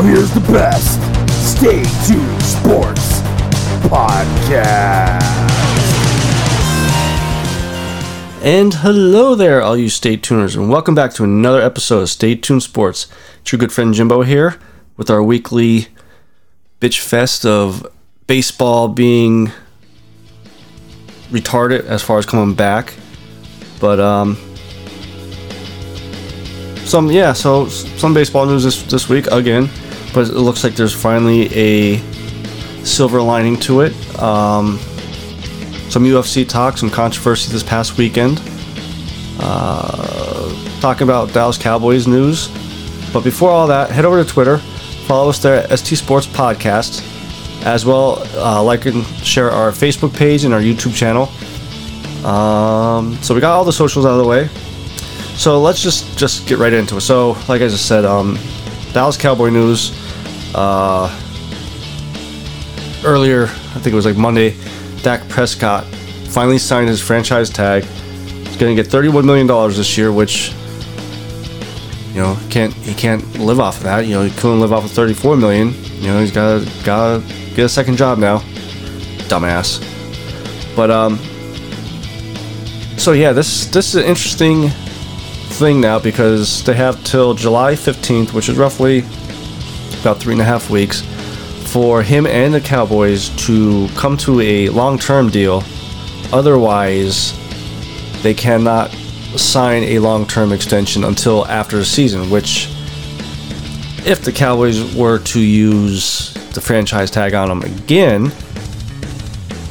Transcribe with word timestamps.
Now 0.00 0.06
here's 0.06 0.32
the 0.32 0.40
best. 0.40 0.98
Stay 1.58 1.82
tuned 2.06 2.42
sports 2.42 3.20
podcast. 3.90 5.20
And 8.42 8.72
hello 8.72 9.34
there, 9.34 9.60
all 9.60 9.76
you 9.76 9.90
Stay 9.90 10.16
Tuners, 10.16 10.56
and 10.56 10.70
welcome 10.70 10.94
back 10.94 11.12
to 11.14 11.24
another 11.24 11.60
episode 11.60 12.00
of 12.00 12.08
Stay 12.08 12.34
Tuned 12.34 12.62
Sports. 12.62 13.08
It's 13.42 13.52
your 13.52 13.58
good 13.58 13.72
friend 13.72 13.92
Jimbo 13.92 14.22
here 14.22 14.58
with 14.96 15.10
our 15.10 15.22
weekly 15.22 15.88
bitch 16.80 17.00
fest 17.00 17.44
of 17.44 17.86
baseball 18.26 18.88
being 18.88 19.52
retarded 21.30 21.84
as 21.84 22.02
far 22.02 22.16
as 22.16 22.24
coming 22.24 22.54
back. 22.54 22.94
But, 23.80 24.00
um, 24.00 24.38
some, 26.86 27.10
yeah, 27.10 27.34
so 27.34 27.68
some 27.68 28.14
baseball 28.14 28.46
news 28.46 28.64
this, 28.64 28.82
this 28.84 29.10
week 29.10 29.26
again, 29.26 29.68
but 30.12 30.28
it 30.28 30.34
looks 30.34 30.64
like 30.64 30.74
there's 30.74 30.94
finally 30.94 31.48
a 31.54 31.98
silver 32.84 33.20
lining 33.22 33.56
to 33.60 33.80
it. 33.82 33.92
Um, 34.20 34.78
some 35.88 36.04
UFC 36.04 36.48
talk, 36.48 36.78
some 36.78 36.90
controversy 36.90 37.52
this 37.52 37.62
past 37.62 37.98
weekend. 37.98 38.40
Uh, 39.40 40.80
talking 40.80 41.02
about 41.02 41.32
Dallas 41.32 41.58
Cowboys 41.58 42.06
news. 42.06 42.48
But 43.12 43.24
before 43.24 43.50
all 43.50 43.66
that, 43.66 43.90
head 43.90 44.04
over 44.04 44.22
to 44.22 44.28
Twitter, 44.28 44.58
follow 45.06 45.30
us 45.30 45.40
there 45.40 45.54
at 45.54 45.78
ST 45.78 45.98
Sports 45.98 46.26
Podcast, 46.26 47.02
as 47.64 47.84
well 47.84 48.22
uh, 48.36 48.62
like 48.62 48.86
and 48.86 49.04
share 49.24 49.50
our 49.50 49.70
Facebook 49.70 50.14
page 50.16 50.44
and 50.44 50.54
our 50.54 50.60
YouTube 50.60 50.94
channel. 50.94 51.28
Um, 52.24 53.16
so 53.22 53.34
we 53.34 53.40
got 53.40 53.56
all 53.56 53.64
the 53.64 53.72
socials 53.72 54.06
out 54.06 54.12
of 54.12 54.18
the 54.18 54.28
way. 54.28 54.48
So 55.36 55.60
let's 55.60 55.82
just 55.82 56.18
just 56.18 56.46
get 56.46 56.58
right 56.58 56.72
into 56.72 56.96
it. 56.96 57.00
So, 57.00 57.30
like 57.48 57.62
I 57.62 57.68
just 57.68 57.86
said, 57.86 58.04
um, 58.04 58.38
Dallas 58.92 59.16
Cowboy 59.16 59.48
news. 59.48 59.90
Uh, 60.54 61.08
earlier, 63.04 63.44
I 63.44 63.78
think 63.80 63.88
it 63.88 63.94
was 63.94 64.06
like 64.06 64.16
Monday, 64.16 64.56
Dak 65.02 65.28
Prescott 65.28 65.84
finally 66.30 66.58
signed 66.58 66.88
his 66.88 67.00
franchise 67.00 67.50
tag. 67.50 67.84
He's 67.84 68.56
going 68.56 68.74
to 68.74 68.82
get 68.82 68.90
$31 68.90 69.24
million 69.24 69.46
this 69.46 69.98
year, 69.98 70.12
which 70.12 70.52
you 72.12 72.20
know 72.20 72.36
can't 72.50 72.72
he 72.74 72.92
can't 72.94 73.38
live 73.38 73.60
off 73.60 73.78
of 73.78 73.82
that. 73.84 74.06
You 74.06 74.14
know 74.14 74.22
he 74.22 74.30
couldn't 74.30 74.60
live 74.60 74.72
off 74.72 74.84
of 74.84 74.90
34 74.90 75.36
million. 75.36 75.72
You 76.00 76.08
know 76.08 76.20
he's 76.20 76.32
got 76.32 76.64
got 76.84 77.22
to 77.22 77.54
get 77.54 77.64
a 77.64 77.68
second 77.68 77.96
job 77.96 78.18
now. 78.18 78.38
Dumbass. 79.28 79.84
But 80.74 80.90
um. 80.90 81.18
So 82.98 83.12
yeah, 83.12 83.32
this 83.32 83.66
this 83.66 83.94
is 83.94 84.02
an 84.02 84.04
interesting 84.08 84.68
thing 85.50 85.80
now 85.80 85.98
because 85.98 86.64
they 86.64 86.74
have 86.74 87.02
till 87.04 87.34
July 87.34 87.74
15th, 87.74 88.32
which 88.32 88.48
is 88.48 88.56
roughly 88.56 89.02
about 90.00 90.18
three 90.18 90.32
and 90.32 90.42
a 90.42 90.44
half 90.44 90.70
weeks, 90.70 91.02
for 91.72 92.02
him 92.02 92.26
and 92.26 92.52
the 92.52 92.60
Cowboys 92.60 93.28
to 93.46 93.88
come 93.96 94.16
to 94.18 94.40
a 94.40 94.68
long 94.70 94.98
term 94.98 95.30
deal. 95.30 95.62
Otherwise, 96.32 97.34
they 98.22 98.34
cannot 98.34 98.90
sign 99.36 99.84
a 99.84 99.98
long 99.98 100.26
term 100.26 100.52
extension 100.52 101.04
until 101.04 101.46
after 101.46 101.76
the 101.76 101.84
season, 101.84 102.30
which, 102.30 102.68
if 104.04 104.22
the 104.24 104.32
Cowboys 104.32 104.94
were 104.94 105.18
to 105.18 105.40
use 105.40 106.34
the 106.54 106.60
franchise 106.60 107.10
tag 107.10 107.34
on 107.34 107.50
him 107.50 107.62
again, 107.62 108.32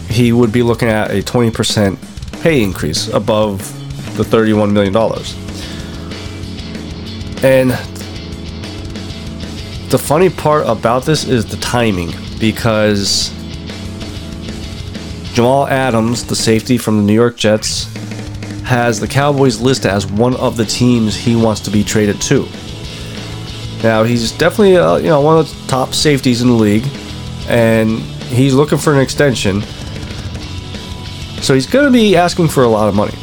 he 0.10 0.32
would 0.32 0.52
be 0.52 0.64
looking 0.64 0.88
at 0.88 1.12
a 1.12 1.22
20% 1.22 2.42
pay 2.42 2.64
increase 2.64 3.10
above 3.10 3.60
the 4.16 4.24
$31 4.24 4.72
million. 4.72 4.96
And 7.44 7.72
the 9.90 9.98
funny 9.98 10.30
part 10.30 10.68
about 10.68 11.04
this 11.04 11.28
is 11.28 11.46
the 11.46 11.58
timing 11.58 12.12
because 12.40 13.30
Jamal 15.34 15.68
Adams, 15.68 16.26
the 16.26 16.36
safety 16.36 16.78
from 16.78 16.98
the 16.98 17.04
New 17.04 17.14
York 17.14 17.36
Jets, 17.38 17.86
has 18.66 19.00
the 19.00 19.08
Cowboys 19.08 19.60
listed 19.60 19.90
as 19.90 20.06
one 20.06 20.36
of 20.36 20.58
the 20.58 20.66
teams 20.66 21.16
he 21.16 21.36
wants 21.36 21.60
to 21.62 21.72
be 21.72 21.84
traded 21.84 22.22
to. 22.22 22.48
Now 23.82 24.04
he's 24.04 24.32
definitely 24.32 24.78
uh, 24.78 24.98
you 24.98 25.08
know 25.08 25.22
one 25.22 25.40
of 25.40 25.50
the 25.50 25.68
top 25.68 25.96
safeties 25.96 26.44
in 26.44 26.50
the 26.50 26.54
league, 26.54 26.86
and 27.48 27.98
he's 28.30 28.54
looking 28.54 28.78
for 28.78 28.94
an 28.94 29.00
extension. 29.00 29.62
So 31.42 31.56
he's 31.56 31.66
going 31.66 31.86
to 31.86 31.92
be 31.92 32.16
asking 32.16 32.50
for 32.50 32.64
a 32.64 32.68
lot 32.68 32.90
of 32.90 32.96
money. 32.96 33.18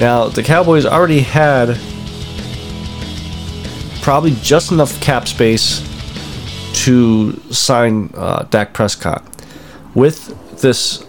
Now 0.00 0.28
the 0.28 0.42
Cowboys 0.42 0.86
already 0.86 1.20
had 1.20 1.78
probably 4.04 4.36
just 4.42 4.70
enough 4.70 5.00
cap 5.00 5.26
space 5.26 5.80
to 6.74 7.32
sign 7.50 8.10
uh, 8.14 8.42
Dak 8.50 8.74
Prescott. 8.74 9.24
With 9.94 10.60
this 10.60 11.06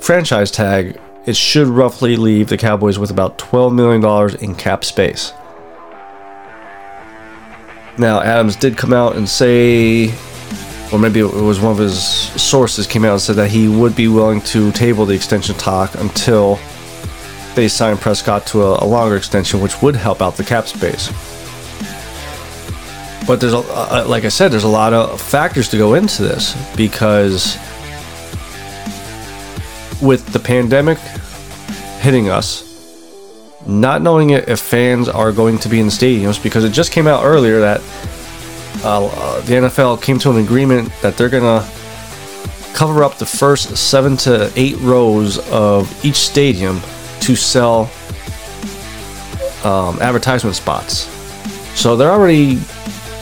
franchise 0.00 0.50
tag, 0.50 0.98
it 1.26 1.36
should 1.36 1.66
roughly 1.66 2.16
leave 2.16 2.48
the 2.48 2.56
Cowboys 2.56 2.98
with 2.98 3.10
about 3.10 3.36
$12 3.36 3.74
million 3.74 4.42
in 4.42 4.54
cap 4.54 4.86
space. 4.86 5.34
Now, 7.98 8.22
Adams 8.22 8.56
did 8.56 8.78
come 8.78 8.94
out 8.94 9.16
and 9.16 9.28
say, 9.28 10.10
or 10.94 10.98
maybe 10.98 11.20
it 11.20 11.30
was 11.30 11.60
one 11.60 11.72
of 11.72 11.78
his 11.78 12.02
sources 12.02 12.86
came 12.86 13.04
out 13.04 13.12
and 13.12 13.20
said 13.20 13.36
that 13.36 13.50
he 13.50 13.68
would 13.68 13.94
be 13.94 14.08
willing 14.08 14.40
to 14.40 14.72
table 14.72 15.04
the 15.04 15.14
extension 15.14 15.56
talk 15.56 15.94
until 15.96 16.58
they 17.54 17.68
sign 17.68 17.98
Prescott 17.98 18.46
to 18.46 18.62
a, 18.62 18.82
a 18.82 18.86
longer 18.86 19.14
extension, 19.14 19.60
which 19.60 19.82
would 19.82 19.94
help 19.94 20.22
out 20.22 20.38
the 20.38 20.44
cap 20.44 20.66
space. 20.66 21.12
But 23.26 23.40
there's 23.40 23.54
a, 23.54 23.58
uh, 23.58 24.04
like 24.06 24.24
I 24.24 24.28
said, 24.28 24.52
there's 24.52 24.64
a 24.64 24.68
lot 24.68 24.92
of 24.92 25.20
factors 25.20 25.68
to 25.70 25.78
go 25.78 25.94
into 25.94 26.22
this 26.22 26.54
because 26.76 27.56
with 30.02 30.26
the 30.32 30.38
pandemic 30.38 30.98
hitting 32.00 32.28
us, 32.28 32.70
not 33.66 34.02
knowing 34.02 34.30
if 34.30 34.60
fans 34.60 35.08
are 35.08 35.32
going 35.32 35.58
to 35.58 35.68
be 35.68 35.80
in 35.80 35.86
stadiums 35.86 36.42
because 36.42 36.64
it 36.64 36.70
just 36.70 36.92
came 36.92 37.06
out 37.06 37.24
earlier 37.24 37.60
that 37.60 37.80
uh, 38.84 39.06
uh, 39.06 39.40
the 39.42 39.54
NFL 39.54 40.02
came 40.02 40.18
to 40.18 40.30
an 40.30 40.36
agreement 40.36 40.92
that 41.00 41.16
they're 41.16 41.30
gonna 41.30 41.66
cover 42.74 43.02
up 43.02 43.16
the 43.16 43.24
first 43.24 43.76
seven 43.76 44.16
to 44.18 44.52
eight 44.56 44.76
rows 44.80 45.38
of 45.50 46.04
each 46.04 46.16
stadium 46.16 46.80
to 47.20 47.34
sell 47.34 47.90
um, 49.64 49.98
advertisement 50.02 50.54
spots. 50.54 51.08
So 51.74 51.96
they're 51.96 52.10
already 52.10 52.58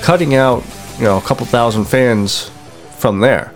cutting 0.02 0.34
out, 0.34 0.64
you 0.98 1.04
know, 1.04 1.16
a 1.16 1.22
couple 1.22 1.46
thousand 1.46 1.84
fans 1.84 2.50
from 2.98 3.20
there 3.20 3.54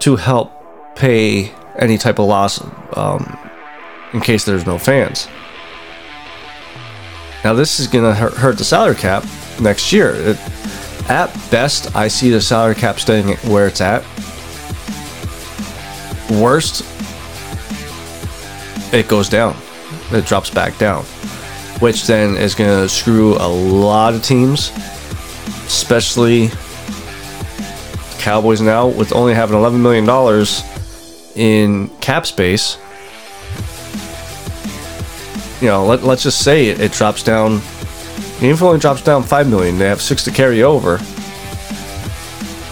to 0.00 0.16
help 0.16 0.52
pay 0.96 1.50
any 1.76 1.96
type 1.96 2.18
of 2.18 2.26
loss 2.26 2.60
um, 2.96 3.38
in 4.12 4.20
case 4.20 4.44
there's 4.44 4.66
no 4.66 4.76
fans. 4.78 5.28
Now 7.44 7.54
this 7.54 7.78
is 7.78 7.86
gonna 7.86 8.14
hurt, 8.14 8.34
hurt 8.34 8.58
the 8.58 8.64
salary 8.64 8.96
cap 8.96 9.24
next 9.60 9.92
year. 9.92 10.14
It, 10.14 10.38
at 11.08 11.26
best, 11.50 11.94
I 11.94 12.08
see 12.08 12.30
the 12.30 12.40
salary 12.40 12.74
cap 12.74 12.98
staying 12.98 13.36
where 13.48 13.66
it's 13.66 13.80
at. 13.80 14.02
Worst, 16.40 16.82
it 18.92 19.08
goes 19.08 19.28
down. 19.28 19.54
It 20.10 20.24
drops 20.24 20.50
back 20.50 20.78
down, 20.78 21.04
which 21.80 22.06
then 22.06 22.36
is 22.36 22.54
gonna 22.54 22.88
screw 22.88 23.34
a 23.36 23.48
lot 23.48 24.14
of 24.14 24.22
teams, 24.22 24.70
especially 25.66 26.48
Cowboys 28.18 28.60
now 28.60 28.88
with 28.88 29.12
only 29.12 29.34
having 29.34 29.56
11 29.56 29.82
million 29.82 30.04
dollars 30.04 30.62
in 31.36 31.88
cap 32.00 32.26
space 32.26 32.78
you 35.64 35.70
know, 35.70 35.86
let, 35.86 36.02
let's 36.02 36.22
just 36.22 36.42
say 36.42 36.66
it, 36.68 36.78
it 36.78 36.92
drops 36.92 37.22
down. 37.22 37.52
Even 38.36 38.50
if 38.50 38.60
it 38.60 38.62
only 38.62 38.78
drops 38.78 39.02
down 39.02 39.22
five 39.22 39.48
million, 39.48 39.78
they 39.78 39.86
have 39.86 40.02
six 40.02 40.22
to 40.24 40.30
carry 40.30 40.62
over. 40.62 40.98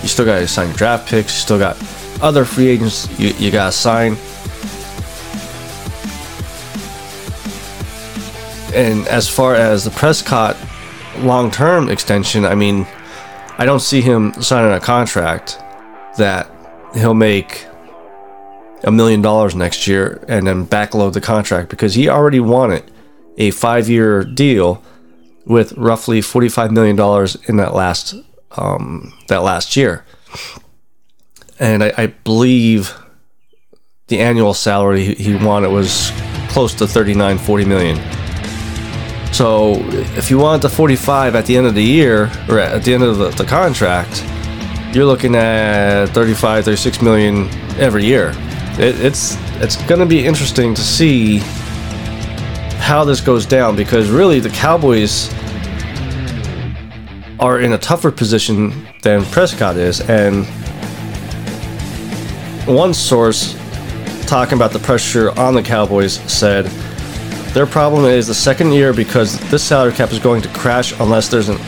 You 0.02 0.08
still 0.08 0.26
got 0.26 0.40
to 0.40 0.46
sign 0.46 0.68
your 0.68 0.76
draft 0.76 1.08
picks. 1.08 1.34
You 1.34 1.40
still 1.40 1.58
got 1.58 1.78
other 2.20 2.44
free 2.44 2.66
agents 2.66 3.08
you, 3.18 3.30
you 3.38 3.50
got 3.50 3.66
to 3.66 3.72
sign. 3.72 4.12
And 8.74 9.08
as 9.08 9.26
far 9.26 9.54
as 9.54 9.84
the 9.84 9.90
Prescott 9.90 10.56
long 11.18 11.50
term 11.50 11.88
extension, 11.88 12.44
I 12.44 12.54
mean, 12.54 12.86
I 13.58 13.64
don't 13.64 13.80
see 13.80 14.00
him 14.00 14.32
signing 14.42 14.72
a 14.72 14.80
contract 14.80 15.58
that 16.18 16.50
he'll 16.94 17.14
make 17.14 17.66
a 18.84 18.90
million 18.90 19.22
dollars 19.22 19.54
next 19.54 19.86
year 19.86 20.24
and 20.28 20.46
then 20.46 20.66
backload 20.66 21.12
the 21.12 21.20
contract 21.20 21.68
because 21.68 21.94
he 21.94 22.08
already 22.08 22.40
wanted 22.40 22.90
a 23.38 23.50
five 23.50 23.88
year 23.88 24.24
deal 24.24 24.82
with 25.44 25.72
roughly 25.72 26.20
$45 26.20 26.70
million 26.70 26.98
in 27.48 27.56
that 27.56 27.74
last 27.74 28.14
um, 28.56 29.12
that 29.28 29.42
last 29.42 29.76
year. 29.76 30.04
And 31.58 31.82
I, 31.84 31.92
I 31.96 32.06
believe 32.06 32.94
the 34.08 34.20
annual 34.20 34.54
salary 34.54 35.14
he- 35.14 35.36
wanted 35.36 35.70
was 35.70 36.12
close 36.48 36.74
to 36.74 36.86
39, 36.86 37.38
40 37.38 37.64
million. 37.64 38.21
So 39.32 39.76
if 40.14 40.30
you 40.30 40.38
want 40.38 40.60
the 40.60 40.68
45 40.68 41.34
at 41.34 41.46
the 41.46 41.56
end 41.56 41.66
of 41.66 41.74
the 41.74 41.82
year 41.82 42.30
or 42.50 42.58
at 42.58 42.84
the 42.84 42.92
end 42.92 43.02
of 43.02 43.16
the, 43.16 43.30
the 43.30 43.44
contract, 43.44 44.22
you're 44.94 45.06
looking 45.06 45.34
at 45.34 46.06
35, 46.06 46.66
36 46.66 47.00
million 47.00 47.48
every 47.78 48.04
year. 48.04 48.34
It, 48.78 49.00
it's 49.00 49.38
it's 49.62 49.76
going 49.86 50.00
to 50.00 50.06
be 50.06 50.24
interesting 50.24 50.74
to 50.74 50.82
see 50.82 51.38
how 52.78 53.04
this 53.04 53.22
goes 53.22 53.46
down 53.46 53.74
because 53.74 54.10
really 54.10 54.38
the 54.38 54.50
Cowboys 54.50 55.32
are 57.40 57.60
in 57.60 57.72
a 57.72 57.78
tougher 57.78 58.10
position 58.10 58.86
than 59.00 59.24
Prescott 59.26 59.76
is, 59.76 60.02
and 60.02 60.44
one 62.66 62.92
source 62.92 63.54
talking 64.26 64.54
about 64.54 64.72
the 64.72 64.78
pressure 64.78 65.30
on 65.38 65.54
the 65.54 65.62
Cowboys 65.62 66.14
said 66.30 66.66
their 67.54 67.66
problem 67.66 68.06
is 68.06 68.26
the 68.26 68.34
second 68.34 68.72
year 68.72 68.92
because 68.94 69.38
this 69.50 69.62
salary 69.62 69.92
cap 69.92 70.10
is 70.10 70.18
going 70.18 70.40
to 70.42 70.48
crash 70.48 70.98
unless 71.00 71.28
there's 71.28 71.50
an 71.50 71.58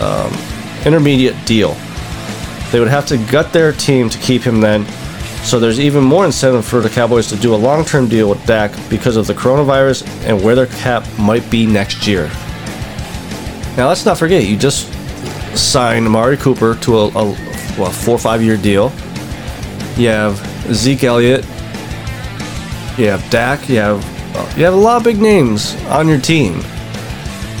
um, 0.00 0.32
intermediate 0.86 1.36
deal. 1.44 1.76
They 2.72 2.80
would 2.80 2.88
have 2.88 3.06
to 3.06 3.18
gut 3.30 3.52
their 3.52 3.72
team 3.72 4.08
to 4.08 4.18
keep 4.18 4.42
him 4.42 4.60
then. 4.60 4.86
So 5.44 5.60
there's 5.60 5.78
even 5.78 6.02
more 6.02 6.24
incentive 6.24 6.64
for 6.64 6.80
the 6.80 6.88
Cowboys 6.88 7.28
to 7.28 7.36
do 7.36 7.54
a 7.54 7.56
long-term 7.56 8.08
deal 8.08 8.28
with 8.28 8.44
Dak 8.46 8.72
because 8.88 9.16
of 9.16 9.26
the 9.26 9.34
coronavirus 9.34 10.06
and 10.26 10.42
where 10.42 10.54
their 10.54 10.66
cap 10.66 11.06
might 11.18 11.48
be 11.50 11.66
next 11.66 12.06
year. 12.06 12.28
Now 13.76 13.88
let's 13.88 14.06
not 14.06 14.18
forget, 14.18 14.44
you 14.44 14.56
just 14.56 14.92
signed 15.56 16.06
Amari 16.06 16.36
Cooper 16.36 16.74
to 16.76 16.98
a, 16.98 17.06
a, 17.08 17.90
four 17.90 18.14
or 18.14 18.18
five 18.18 18.42
year 18.42 18.56
deal. 18.56 18.90
You 19.96 20.08
have 20.08 20.38
Zeke 20.74 21.04
Elliott. 21.04 21.44
You 22.98 23.08
have 23.08 23.28
Dak. 23.30 23.68
You 23.68 23.76
have 23.76 24.15
you 24.56 24.64
have 24.64 24.72
a 24.72 24.76
lot 24.76 24.96
of 24.96 25.04
big 25.04 25.20
names 25.20 25.74
on 25.84 26.08
your 26.08 26.18
team, 26.18 26.60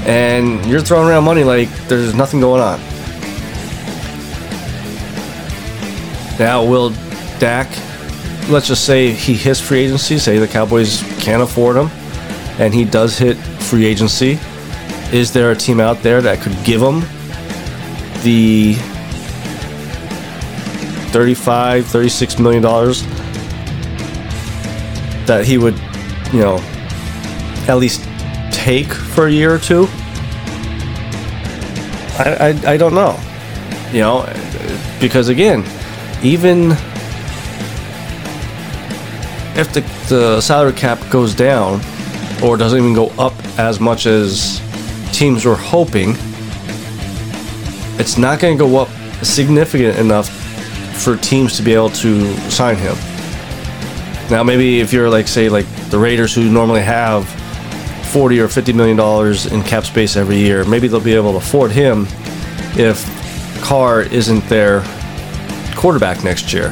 and 0.06 0.64
you're 0.64 0.80
throwing 0.80 1.08
around 1.08 1.24
money 1.24 1.44
like 1.44 1.68
there's 1.88 2.14
nothing 2.14 2.40
going 2.40 2.62
on. 2.62 2.80
Now, 6.38 6.64
will 6.64 6.90
Dak? 7.38 7.68
Let's 8.48 8.66
just 8.66 8.86
say 8.86 9.12
he 9.12 9.34
hits 9.34 9.60
free 9.60 9.80
agency. 9.80 10.16
Say 10.16 10.38
the 10.38 10.48
Cowboys 10.48 11.02
can't 11.18 11.42
afford 11.42 11.76
him, 11.76 11.88
and 12.58 12.72
he 12.72 12.84
does 12.86 13.18
hit 13.18 13.36
free 13.36 13.84
agency. 13.84 14.38
Is 15.12 15.32
there 15.32 15.50
a 15.50 15.56
team 15.56 15.80
out 15.80 16.02
there 16.02 16.22
that 16.22 16.40
could 16.40 16.56
give 16.64 16.80
him 16.80 17.00
the 18.22 18.74
35 21.12 21.86
36 21.86 22.38
million 22.38 22.62
dollars 22.62 23.02
that 25.26 25.44
he 25.46 25.58
would 25.58 25.78
you 26.32 26.40
know 26.40 26.58
at 27.68 27.78
least 27.78 28.02
take 28.52 28.92
for 28.92 29.26
a 29.26 29.30
year 29.30 29.54
or 29.54 29.58
two 29.58 29.86
I, 32.18 32.36
I, 32.66 32.72
I 32.72 32.76
don't 32.76 32.94
know 32.94 33.18
you 33.92 34.00
know 34.00 34.24
because 35.00 35.28
again 35.28 35.64
even 36.22 36.72
if 39.58 39.72
the, 39.72 39.80
the 40.08 40.40
salary 40.40 40.72
cap 40.72 40.98
goes 41.10 41.34
down 41.34 41.80
or 42.42 42.56
doesn't 42.56 42.78
even 42.78 42.94
go 42.94 43.06
up 43.18 43.34
as 43.58 43.80
much 43.80 44.06
as 44.06 44.60
teams 45.12 45.44
were 45.44 45.56
hoping 45.56 46.14
it's 47.98 48.18
not 48.18 48.38
going 48.38 48.56
to 48.56 48.64
go 48.64 48.76
up 48.76 48.88
significant 49.24 49.98
enough 49.98 50.28
for 51.02 51.16
teams 51.16 51.56
to 51.56 51.62
be 51.62 51.72
able 51.72 51.90
to 51.90 52.34
sign 52.50 52.76
him. 52.76 52.94
Now, 54.30 54.42
maybe 54.42 54.80
if 54.80 54.92
you're 54.92 55.08
like, 55.08 55.28
say, 55.28 55.48
like 55.48 55.66
the 55.90 55.98
Raiders, 55.98 56.34
who 56.34 56.50
normally 56.50 56.82
have 56.82 57.24
40 58.16 58.40
or 58.40 58.48
50 58.48 58.72
million 58.72 58.96
dollars 58.96 59.44
in 59.44 59.62
cap 59.62 59.84
space 59.84 60.16
every 60.16 60.38
year, 60.38 60.64
maybe 60.64 60.88
they'll 60.88 61.02
be 61.02 61.14
able 61.14 61.32
to 61.32 61.36
afford 61.36 61.70
him 61.70 62.06
if 62.78 63.04
Carr 63.62 64.00
isn't 64.00 64.42
their 64.48 64.82
quarterback 65.76 66.24
next 66.24 66.50
year. 66.50 66.70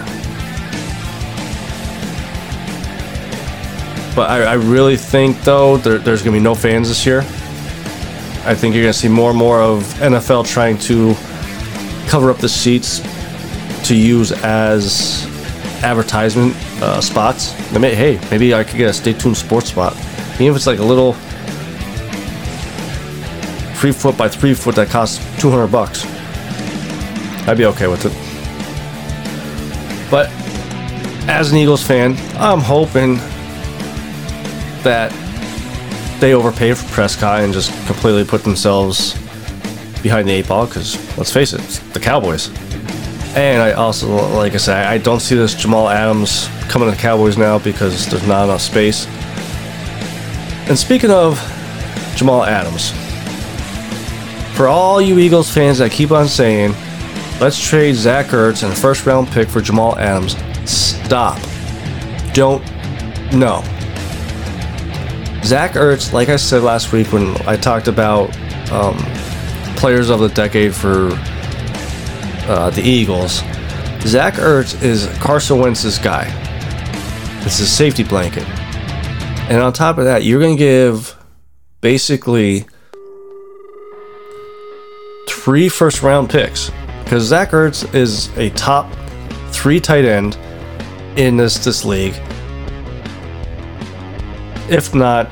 But 4.17 4.31
I, 4.31 4.45
I 4.45 4.55
really 4.55 4.97
think, 4.97 5.39
though, 5.43 5.77
there, 5.77 5.99
there's 5.99 6.23
going 6.23 6.33
to 6.33 6.41
be 6.41 6.43
no 6.43 6.55
fans 6.55 6.89
this 6.89 7.05
year. 7.05 7.19
I 8.47 8.55
think 8.55 8.75
you're 8.75 8.85
going 8.85 8.95
to 8.95 8.99
see 8.99 9.09
more 9.09 9.29
and 9.29 9.39
more 9.39 9.61
of 9.61 9.83
NFL 9.99 10.47
trying 10.47 10.79
to 10.79 11.15
cover 12.09 12.31
up 12.31 12.39
the 12.39 12.49
seats 12.49 13.03
to 13.87 13.95
use 13.95 14.33
as 14.33 15.27
advertisement 15.83 16.57
uh, 16.81 17.03
spots. 17.03 17.53
I 17.75 17.79
mean, 17.79 17.95
hey, 17.95 18.19
maybe 18.31 18.55
I 18.55 18.65
could 18.65 18.79
get 18.79 18.89
a 18.89 18.95
Stay 18.95 19.13
Tuned 19.13 19.37
Sports 19.37 19.69
spot. 19.69 19.95
Even 20.37 20.47
if 20.47 20.57
it's 20.57 20.67
like 20.67 20.79
a 20.79 20.83
little 20.83 21.15
three 23.85 23.93
foot 23.93 24.17
by 24.17 24.27
three 24.27 24.55
foot 24.55 24.75
that 24.77 24.89
costs 24.89 25.19
200 25.43 25.67
bucks. 25.67 26.07
I'd 27.47 27.59
be 27.59 27.67
okay 27.67 27.87
with 27.87 28.07
it. 28.07 28.13
But 30.11 30.31
as 31.29 31.53
an 31.53 31.59
Eagles 31.59 31.87
fan, 31.87 32.17
I'm 32.37 32.61
hoping 32.61 33.17
that 34.85 35.13
they 36.19 36.33
overpaid 36.33 36.79
for 36.79 36.89
Prescott 36.95 37.43
and 37.43 37.53
just 37.53 37.71
completely 37.87 38.25
put 38.25 38.43
themselves 38.43 39.13
behind 40.03 40.29
the 40.29 40.33
eight 40.33 40.49
ball 40.49 40.65
because 40.65 40.97
let's 41.19 41.31
face 41.31 41.53
it, 41.53 41.61
the 41.93 42.01
Cowboys. 42.01 42.49
And 43.37 43.61
I 43.61 43.73
also, 43.73 44.09
like 44.35 44.55
I 44.55 44.57
said, 44.57 44.87
I 44.87 44.97
don't 44.97 45.21
see 45.21 45.35
this 45.35 45.55
Jamal 45.55 45.91
Adams 45.91 46.49
coming 46.71 46.89
to 46.89 46.97
the 46.97 47.03
Cowboys 47.03 47.37
now 47.37 47.59
because 47.59 48.07
there's 48.07 48.27
not 48.27 48.45
enough 48.45 48.63
space. 48.63 49.07
And 50.71 50.79
speaking 50.79 51.11
of 51.11 51.37
Jamal 52.17 52.45
Adams, 52.45 52.95
for 54.55 54.69
all 54.69 55.01
you 55.01 55.19
Eagles 55.19 55.53
fans 55.53 55.79
that 55.79 55.91
keep 55.91 56.13
on 56.13 56.29
saying, 56.29 56.75
let's 57.41 57.59
trade 57.61 57.95
Zach 57.95 58.27
Ertz 58.27 58.63
and 58.63 58.73
a 58.73 58.77
first 58.77 59.05
round 59.05 59.29
pick 59.29 59.49
for 59.49 59.61
Jamal 59.61 59.99
Adams, 59.99 60.37
stop. 60.71 61.41
Don't. 62.33 62.63
No. 63.33 63.63
Zach 65.43 65.73
Ertz, 65.73 66.13
like 66.13 66.29
I 66.29 66.37
said 66.37 66.63
last 66.63 66.93
week 66.93 67.13
when 67.13 67.37
I 67.49 67.57
talked 67.57 67.89
about 67.89 68.35
um, 68.71 68.97
players 69.77 70.09
of 70.09 70.21
the 70.21 70.29
decade 70.29 70.75
for 70.75 71.09
uh, 72.47 72.71
the 72.71 72.83
Eagles, 72.83 73.41
Zach 74.03 74.35
Ertz 74.35 74.81
is 74.83 75.07
Carson 75.19 75.59
Wentz's 75.59 75.99
guy. 75.99 76.27
It's 77.45 77.59
his 77.59 77.71
safety 77.71 78.05
blanket. 78.05 78.49
And 79.51 79.61
on 79.61 79.73
top 79.73 79.99
of 79.99 80.05
that, 80.05 80.23
you're 80.23 80.41
going 80.41 80.57
to 80.57 80.63
give 80.63 81.17
basically 81.81 82.67
three 85.35 85.69
first 85.69 86.03
round 86.03 86.31
picks 86.31 86.71
because 87.03 87.25
Zach 87.25 87.51
Ertz 87.51 87.93
is 87.95 88.35
a 88.39 88.51
top 88.51 88.91
three 89.51 89.81
tight 89.81 90.05
end 90.05 90.39
in 91.17 91.37
this 91.37 91.63
this 91.65 91.85
league, 91.85 92.15
if 94.71 94.95
not 94.95 95.31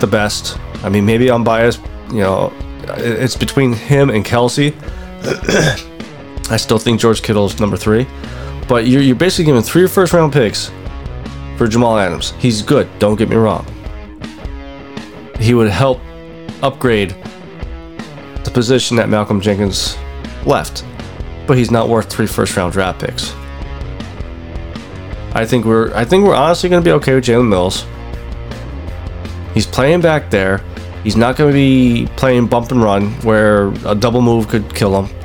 the 0.00 0.06
best. 0.06 0.58
I 0.82 0.88
mean, 0.88 1.06
maybe 1.06 1.30
I'm 1.30 1.44
biased. 1.44 1.80
You 2.08 2.20
know, 2.20 2.52
it's 2.96 3.36
between 3.36 3.72
him 3.72 4.10
and 4.10 4.24
Kelce. 4.24 4.74
I 6.50 6.56
still 6.56 6.78
think 6.78 7.00
George 7.00 7.22
Kittle 7.22 7.46
is 7.46 7.60
number 7.60 7.76
three, 7.76 8.06
but 8.68 8.86
you're, 8.86 9.02
you're 9.02 9.16
basically 9.16 9.44
giving 9.44 9.62
three 9.62 9.86
first 9.86 10.12
round 10.12 10.32
picks 10.32 10.70
for 11.56 11.68
Jamal 11.68 11.98
Adams. 11.98 12.32
He's 12.38 12.62
good, 12.62 12.88
don't 12.98 13.16
get 13.16 13.28
me 13.28 13.36
wrong. 13.36 13.66
He 15.38 15.54
would 15.54 15.68
help 15.68 16.00
upgrade 16.62 17.14
position 18.58 18.96
that 18.96 19.08
Malcolm 19.08 19.40
Jenkins 19.40 19.96
left, 20.44 20.84
but 21.46 21.56
he's 21.56 21.70
not 21.70 21.88
worth 21.88 22.10
three 22.10 22.26
first 22.26 22.56
round 22.56 22.72
draft 22.72 22.98
picks. 22.98 23.32
I 25.32 25.46
think 25.46 25.64
we're 25.64 25.94
I 25.94 26.04
think 26.04 26.24
we're 26.24 26.34
honestly 26.34 26.68
going 26.68 26.82
to 26.82 26.84
be 26.84 26.90
okay 26.94 27.14
with 27.14 27.24
Jalen 27.24 27.48
Mills. 27.48 27.86
He's 29.54 29.64
playing 29.64 30.00
back 30.00 30.28
there. 30.30 30.60
He's 31.04 31.14
not 31.14 31.36
going 31.36 31.52
to 31.52 31.54
be 31.54 32.08
playing 32.16 32.48
bump 32.48 32.72
and 32.72 32.82
run 32.82 33.12
where 33.22 33.68
a 33.86 33.94
double 33.94 34.22
move 34.22 34.48
could 34.48 34.74
kill 34.74 35.00
him. 35.00 35.16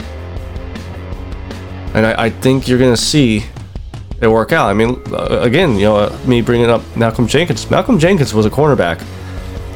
And 1.96 2.06
I, 2.06 2.26
I 2.26 2.30
think 2.30 2.68
you're 2.68 2.78
going 2.78 2.94
to 2.94 3.02
see 3.02 3.46
it 4.22 4.28
work 4.28 4.52
out. 4.52 4.70
I 4.70 4.74
mean, 4.74 5.02
uh, 5.12 5.40
again, 5.42 5.74
you 5.74 5.86
know, 5.86 5.96
uh, 5.96 6.20
me 6.28 6.44
bringing 6.44 6.70
up 6.70 6.84
Malcolm 6.96 7.26
Jenkins. 7.26 7.68
Malcolm 7.72 7.98
Jenkins 7.98 8.32
was 8.32 8.46
a 8.46 8.52
cornerback 8.52 9.00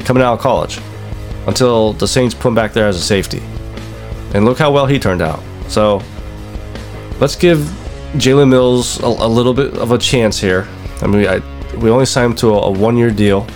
coming 0.04 0.22
out 0.22 0.34
of 0.34 0.38
college 0.38 0.78
until 1.48 1.94
the 1.94 2.06
Saints 2.06 2.34
put 2.34 2.48
him 2.48 2.54
back 2.54 2.74
there 2.74 2.86
as 2.86 2.96
a 2.96 3.02
safety. 3.02 3.42
And 4.34 4.44
look 4.44 4.58
how 4.58 4.70
well 4.70 4.84
he 4.84 4.98
turned 4.98 5.22
out. 5.22 5.42
So 5.68 6.02
let's 7.20 7.34
give 7.34 7.58
Jalen 8.16 8.50
Mills 8.50 9.00
a, 9.02 9.06
a 9.06 9.26
little 9.26 9.54
bit 9.54 9.74
of 9.78 9.90
a 9.90 9.98
chance 9.98 10.38
here. 10.38 10.68
I 11.00 11.06
mean, 11.06 11.26
I, 11.26 11.38
we 11.78 11.88
only 11.88 12.04
signed 12.04 12.32
him 12.32 12.36
to 12.36 12.50
a, 12.50 12.60
a 12.66 12.70
one 12.70 12.98
year 12.98 13.10
deal. 13.10 13.46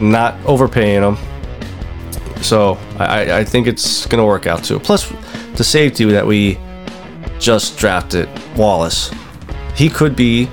Not 0.00 0.38
overpaying 0.46 1.02
him. 1.02 1.16
So 2.40 2.78
I, 2.98 3.40
I 3.40 3.44
think 3.44 3.66
it's 3.66 4.06
going 4.06 4.20
to 4.20 4.24
work 4.24 4.46
out 4.46 4.62
too. 4.62 4.78
Plus, 4.78 5.12
the 5.56 5.64
safety 5.64 6.04
that 6.04 6.24
we 6.24 6.56
just 7.40 7.76
drafted, 7.78 8.28
Wallace, 8.56 9.10
he 9.74 9.88
could 9.88 10.14
be 10.14 10.48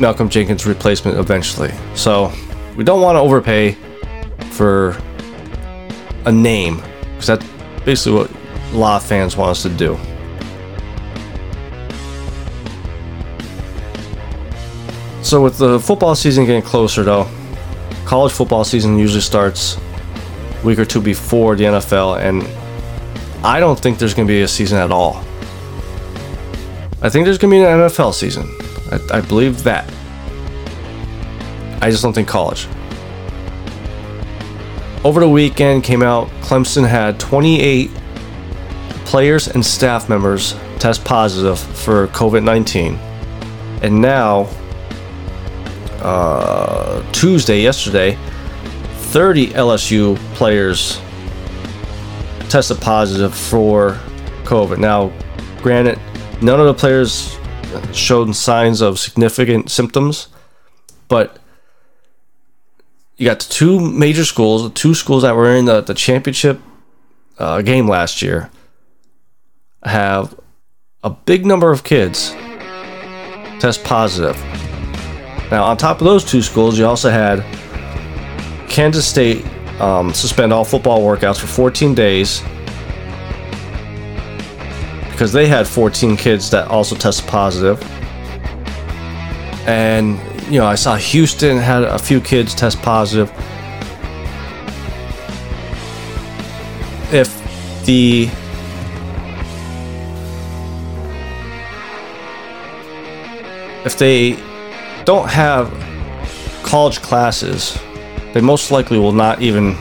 Malcolm 0.00 0.28
Jenkins' 0.28 0.66
replacement 0.66 1.18
eventually. 1.18 1.72
So 1.94 2.32
we 2.76 2.84
don't 2.84 3.00
want 3.00 3.16
to 3.16 3.20
overpay 3.20 3.76
for 4.50 4.96
a 6.24 6.32
name 6.32 6.82
because 7.12 7.26
that's 7.26 7.46
basically 7.84 8.18
what 8.18 8.30
a 8.72 8.76
lot 8.76 9.02
of 9.02 9.08
fans 9.08 9.36
want 9.36 9.50
us 9.50 9.62
to 9.62 9.68
do. 9.68 9.98
So 15.22 15.42
with 15.42 15.58
the 15.58 15.80
football 15.80 16.14
season 16.14 16.44
getting 16.44 16.62
closer 16.62 17.02
though, 17.02 17.28
college 18.04 18.32
football 18.32 18.64
season 18.64 18.98
usually 18.98 19.20
starts 19.20 19.78
week 20.62 20.78
or 20.78 20.84
two 20.84 21.00
before 21.00 21.56
the 21.56 21.64
NFL 21.64 22.20
and 22.20 22.42
I 23.44 23.60
don't 23.60 23.78
think 23.78 23.98
there's 23.98 24.14
going 24.14 24.26
to 24.26 24.32
be 24.32 24.42
a 24.42 24.48
season 24.48 24.78
at 24.78 24.90
all. 24.90 25.16
I 27.02 27.10
think 27.10 27.26
there's 27.26 27.38
going 27.38 27.50
to 27.50 27.56
be 27.58 27.62
an 27.62 27.78
NFL 27.80 28.14
season. 28.14 28.48
I, 28.94 29.18
I 29.18 29.20
believe 29.20 29.62
that. 29.64 29.90
I 31.82 31.90
just 31.90 32.02
don't 32.02 32.12
think 32.12 32.28
college. 32.28 32.66
Over 35.04 35.20
the 35.20 35.28
weekend 35.28 35.84
came 35.84 36.02
out 36.02 36.28
Clemson 36.40 36.88
had 36.88 37.20
28 37.20 37.90
players 39.04 39.48
and 39.48 39.64
staff 39.64 40.08
members 40.08 40.54
test 40.78 41.04
positive 41.04 41.58
for 41.58 42.08
COVID 42.08 42.42
19. 42.42 42.94
And 43.82 44.00
now, 44.00 44.48
uh, 46.00 47.02
Tuesday, 47.12 47.60
yesterday, 47.60 48.18
30 49.10 49.48
LSU 49.48 50.16
players 50.34 51.00
tested 52.48 52.80
positive 52.80 53.34
for 53.34 54.00
COVID. 54.44 54.78
Now, 54.78 55.12
granted, 55.62 55.98
none 56.42 56.60
of 56.60 56.66
the 56.66 56.74
players 56.74 57.38
showed 57.92 58.34
signs 58.34 58.80
of 58.80 58.98
significant 58.98 59.70
symptoms, 59.70 60.28
but 61.08 61.38
you 63.16 63.26
got 63.26 63.40
two 63.40 63.80
major 63.80 64.24
schools, 64.24 64.72
two 64.72 64.94
schools 64.94 65.22
that 65.22 65.36
were 65.36 65.54
in 65.54 65.66
the, 65.66 65.80
the 65.80 65.94
championship 65.94 66.60
uh, 67.38 67.62
game 67.62 67.88
last 67.88 68.22
year, 68.22 68.50
have 69.84 70.38
a 71.02 71.10
big 71.10 71.46
number 71.46 71.70
of 71.70 71.84
kids 71.84 72.34
test 73.60 73.84
positive. 73.84 74.36
Now, 75.50 75.64
on 75.64 75.76
top 75.76 76.00
of 76.00 76.04
those 76.04 76.24
two 76.24 76.42
schools, 76.42 76.78
you 76.78 76.86
also 76.86 77.10
had 77.10 77.44
Kansas 78.68 79.06
State 79.06 79.44
um, 79.80 80.12
suspend 80.12 80.52
all 80.52 80.64
football 80.64 81.00
workouts 81.00 81.38
for 81.38 81.46
14 81.46 81.94
days 81.94 82.42
because 85.14 85.32
they 85.32 85.46
had 85.46 85.68
14 85.68 86.16
kids 86.16 86.50
that 86.50 86.66
also 86.66 86.96
tested 86.96 87.28
positive. 87.28 87.80
And, 89.64 90.18
you 90.52 90.58
know, 90.58 90.66
I 90.66 90.74
saw 90.74 90.96
Houston 90.96 91.56
had 91.56 91.84
a 91.84 92.00
few 92.00 92.20
kids 92.20 92.52
test 92.52 92.82
positive. 92.82 93.30
If 97.12 97.30
the 97.86 98.28
if 103.84 103.96
they 103.96 104.32
don't 105.04 105.28
have 105.28 105.70
college 106.64 107.00
classes, 107.02 107.78
they 108.32 108.40
most 108.40 108.72
likely 108.72 108.98
will 108.98 109.12
not 109.12 109.40
even 109.40 109.74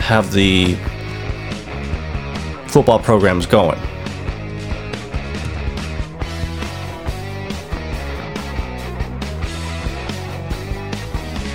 have 0.00 0.32
the 0.32 0.74
football 2.66 2.98
programs 2.98 3.46
going. 3.46 3.78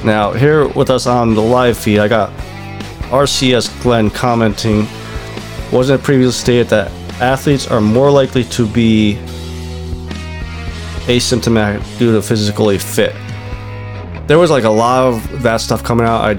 Now, 0.07 0.31
here 0.31 0.69
with 0.69 0.89
us 0.89 1.05
on 1.05 1.35
the 1.35 1.41
live 1.41 1.77
feed, 1.77 1.99
I 1.99 2.07
got 2.07 2.31
RCS 3.09 3.81
Glenn 3.83 4.09
commenting 4.09 4.87
Wasn't 5.69 5.99
it 5.99 6.03
previously 6.05 6.31
stated 6.31 6.67
that 6.67 6.89
athletes 7.19 7.67
are 7.67 7.81
more 7.81 8.09
likely 8.09 8.45
to 8.45 8.65
be 8.65 9.17
asymptomatic 11.07 11.81
due 11.99 12.13
to 12.13 12.21
physically 12.21 12.77
fit? 12.77 13.13
There 14.27 14.39
was 14.39 14.49
like 14.49 14.63
a 14.63 14.69
lot 14.69 15.07
of 15.07 15.41
that 15.41 15.57
stuff 15.57 15.83
coming 15.83 16.07
out. 16.07 16.21
I, 16.21 16.31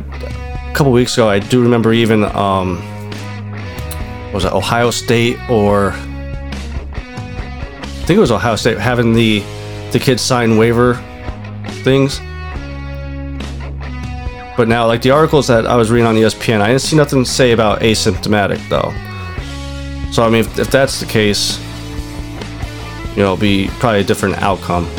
a 0.70 0.75
couple 0.75 0.90
weeks 0.90 1.12
ago, 1.12 1.28
I 1.28 1.38
do 1.38 1.62
remember 1.62 1.92
even, 1.92 2.25
um, 2.25 2.76
was 4.32 4.46
it 4.46 4.52
Ohio 4.54 4.90
State 4.90 5.38
or 5.50 5.90
I 5.90 6.00
think 8.06 8.16
it 8.16 8.20
was 8.20 8.32
Ohio 8.32 8.56
State 8.56 8.78
having 8.78 9.12
the 9.12 9.40
the 9.92 9.98
kids 9.98 10.22
sign 10.22 10.56
waiver 10.56 10.94
things. 11.84 12.18
But 14.58 14.66
now, 14.66 14.88
like 14.88 15.02
the 15.02 15.12
articles 15.12 15.46
that 15.46 15.66
I 15.68 15.76
was 15.76 15.88
reading 15.88 16.08
on 16.08 16.16
ESPN, 16.16 16.60
I 16.60 16.66
didn't 16.66 16.80
see 16.80 16.96
nothing 16.96 17.22
to 17.22 17.30
say 17.30 17.52
about 17.52 17.80
asymptomatic 17.80 18.58
though. 18.68 18.92
So 20.10 20.24
I 20.24 20.28
mean, 20.28 20.40
if, 20.40 20.58
if 20.58 20.68
that's 20.68 20.98
the 20.98 21.06
case, 21.06 21.60
you 23.10 23.22
know, 23.22 23.34
it'll 23.34 23.36
be 23.36 23.68
probably 23.78 24.00
a 24.00 24.04
different 24.04 24.34
outcome. 24.42 24.90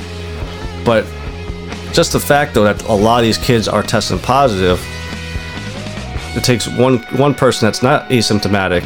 But 0.86 1.04
just 1.92 2.14
the 2.14 2.22
fact 2.22 2.54
though 2.54 2.64
that 2.64 2.82
a 2.84 2.94
lot 2.94 3.20
of 3.20 3.26
these 3.26 3.38
kids 3.38 3.68
are 3.68 3.84
testing 3.84 4.18
positive, 4.20 4.82
it 6.38 6.44
takes 6.46 6.66
one 6.66 7.00
one 7.18 7.36
person 7.36 7.66
that's 7.66 7.84
not 7.84 8.08
asymptomatic 8.10 8.86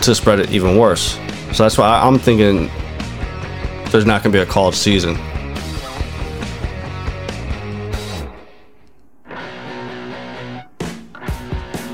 to 0.00 0.14
spread 0.14 0.40
it 0.40 0.50
even 0.50 0.78
worse. 0.78 1.18
So 1.52 1.62
that's 1.62 1.76
why 1.76 2.00
I'm 2.00 2.18
thinking 2.18 2.70
there's 3.90 4.06
not 4.06 4.22
going 4.22 4.32
to 4.32 4.38
be 4.38 4.42
a 4.42 4.46
college 4.46 4.76
season. 4.76 5.18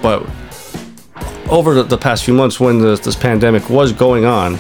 But 0.05 0.21
over 1.49 1.73
the, 1.73 1.83
the 1.83 1.97
past 1.97 2.27
few 2.27 2.35
months, 2.35 2.61
when 2.61 2.79
this, 2.79 3.01
this 3.01 3.17
pandemic 3.17 3.71
was 3.71 3.91
going 3.91 4.27
on, 4.27 4.59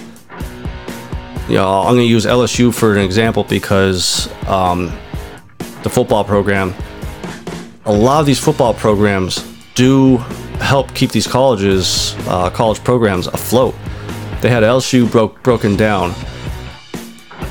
you 1.48 1.56
know, 1.56 1.80
I'm 1.80 1.96
going 1.96 1.98
to 1.98 2.04
use 2.04 2.24
LSU 2.24 2.72
for 2.72 2.92
an 2.92 3.02
example 3.04 3.44
because 3.44 4.32
um, 4.48 4.86
the 5.82 5.90
football 5.90 6.24
program, 6.24 6.72
a 7.84 7.92
lot 7.92 8.20
of 8.20 8.26
these 8.26 8.40
football 8.40 8.72
programs 8.72 9.46
do 9.74 10.16
help 10.62 10.94
keep 10.94 11.10
these 11.10 11.26
colleges, 11.26 12.16
uh, 12.26 12.48
college 12.48 12.82
programs 12.82 13.26
afloat. 13.26 13.74
They 14.40 14.48
had 14.48 14.62
LSU 14.62 15.12
broke 15.12 15.42
broken 15.42 15.76
down 15.76 16.14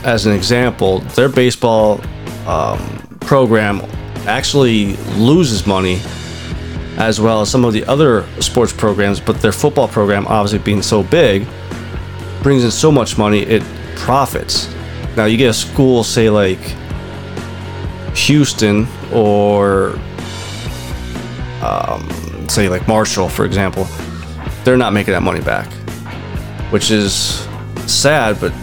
as 0.03 0.25
an 0.25 0.33
example. 0.33 1.01
Their 1.13 1.29
baseball 1.29 2.01
um, 2.47 2.79
program 3.19 3.81
actually 4.25 4.95
loses 5.15 5.67
money 5.67 6.01
as 6.97 7.19
well 7.19 7.41
as 7.41 7.49
some 7.49 7.65
of 7.65 7.73
the 7.73 7.83
other 7.85 8.25
sports 8.41 8.71
programs, 8.71 9.19
but 9.19 9.41
their 9.41 9.51
football 9.51 9.87
program, 9.87 10.27
obviously 10.27 10.59
being 10.59 10.81
so 10.81 11.03
big, 11.03 11.47
brings 12.41 12.63
in 12.63 12.71
so 12.71 12.91
much 12.91 13.17
money 13.17 13.41
it 13.41 13.63
profits. 13.95 14.73
Now 15.15 15.25
you 15.25 15.37
get 15.37 15.49
a 15.49 15.53
school, 15.53 16.03
say 16.03 16.29
like 16.29 16.59
Houston 18.15 18.87
or 19.11 19.99
um, 21.61 22.47
say 22.49 22.69
like 22.69 22.87
Marshall, 22.87 23.29
for 23.29 23.45
example, 23.45 23.87
they're 24.63 24.77
not 24.77 24.93
making 24.93 25.13
that 25.13 25.23
money 25.23 25.41
back, 25.41 25.71
which 26.71 26.91
is 26.91 27.47
sad, 27.87 28.39
but 28.39 28.53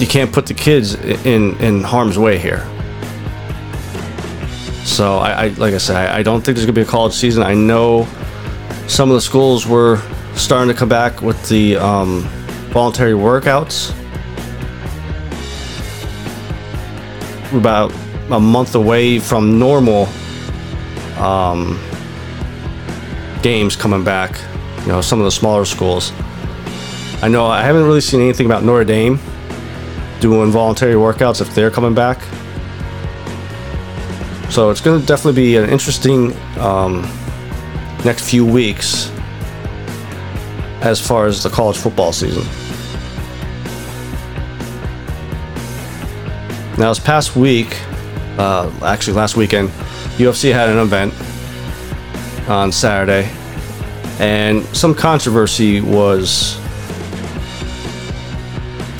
you 0.00 0.06
can't 0.06 0.32
put 0.32 0.46
the 0.46 0.54
kids 0.54 0.94
in 0.94 1.56
in 1.58 1.82
harm's 1.82 2.18
way 2.18 2.38
here. 2.38 2.66
So 4.88 5.18
I, 5.18 5.44
I 5.44 5.48
like 5.48 5.74
I 5.74 5.78
said, 5.78 5.96
I, 5.96 6.18
I 6.18 6.22
don't 6.22 6.40
think 6.40 6.56
there's 6.56 6.66
gonna 6.66 6.72
be 6.72 6.80
a 6.80 6.84
college 6.84 7.12
season. 7.12 7.42
I 7.42 7.54
know 7.54 8.08
some 8.88 9.10
of 9.10 9.14
the 9.14 9.20
schools 9.20 9.66
were 9.66 10.00
starting 10.34 10.72
to 10.72 10.78
come 10.78 10.88
back 10.88 11.20
with 11.20 11.48
the 11.48 11.76
um, 11.76 12.22
voluntary 12.72 13.12
workouts. 13.12 13.94
we're 17.52 17.58
about 17.58 17.92
a 18.30 18.40
month 18.40 18.74
away 18.74 19.18
from 19.18 19.58
normal 19.58 20.06
um, 21.18 21.78
games 23.42 23.76
coming 23.76 24.04
back. 24.04 24.38
You 24.82 24.88
know, 24.88 25.00
some 25.00 25.18
of 25.18 25.24
the 25.24 25.30
smaller 25.30 25.64
schools. 25.64 26.12
I 27.20 27.28
know 27.28 27.46
I 27.46 27.62
haven't 27.62 27.84
really 27.84 28.00
seen 28.00 28.20
anything 28.20 28.46
about 28.46 28.64
Notre 28.64 28.84
Dame 28.84 29.18
doing 30.20 30.50
voluntary 30.50 30.94
workouts 30.94 31.40
if 31.40 31.54
they're 31.54 31.70
coming 31.70 31.94
back. 31.94 32.18
So 34.58 34.70
it's 34.70 34.80
going 34.80 35.00
to 35.00 35.06
definitely 35.06 35.40
be 35.40 35.56
an 35.56 35.70
interesting 35.70 36.36
um, 36.58 37.02
next 38.04 38.28
few 38.28 38.44
weeks 38.44 39.08
as 40.80 41.00
far 41.00 41.26
as 41.26 41.44
the 41.44 41.48
college 41.48 41.76
football 41.76 42.12
season. 42.12 42.42
Now, 46.76 46.88
this 46.88 46.98
past 46.98 47.36
week, 47.36 47.68
uh, 48.36 48.68
actually 48.82 49.12
last 49.12 49.36
weekend, 49.36 49.68
UFC 50.18 50.52
had 50.52 50.68
an 50.68 50.78
event 50.78 51.14
on 52.50 52.72
Saturday, 52.72 53.30
and 54.18 54.66
some 54.76 54.92
controversy 54.92 55.80
was 55.80 56.56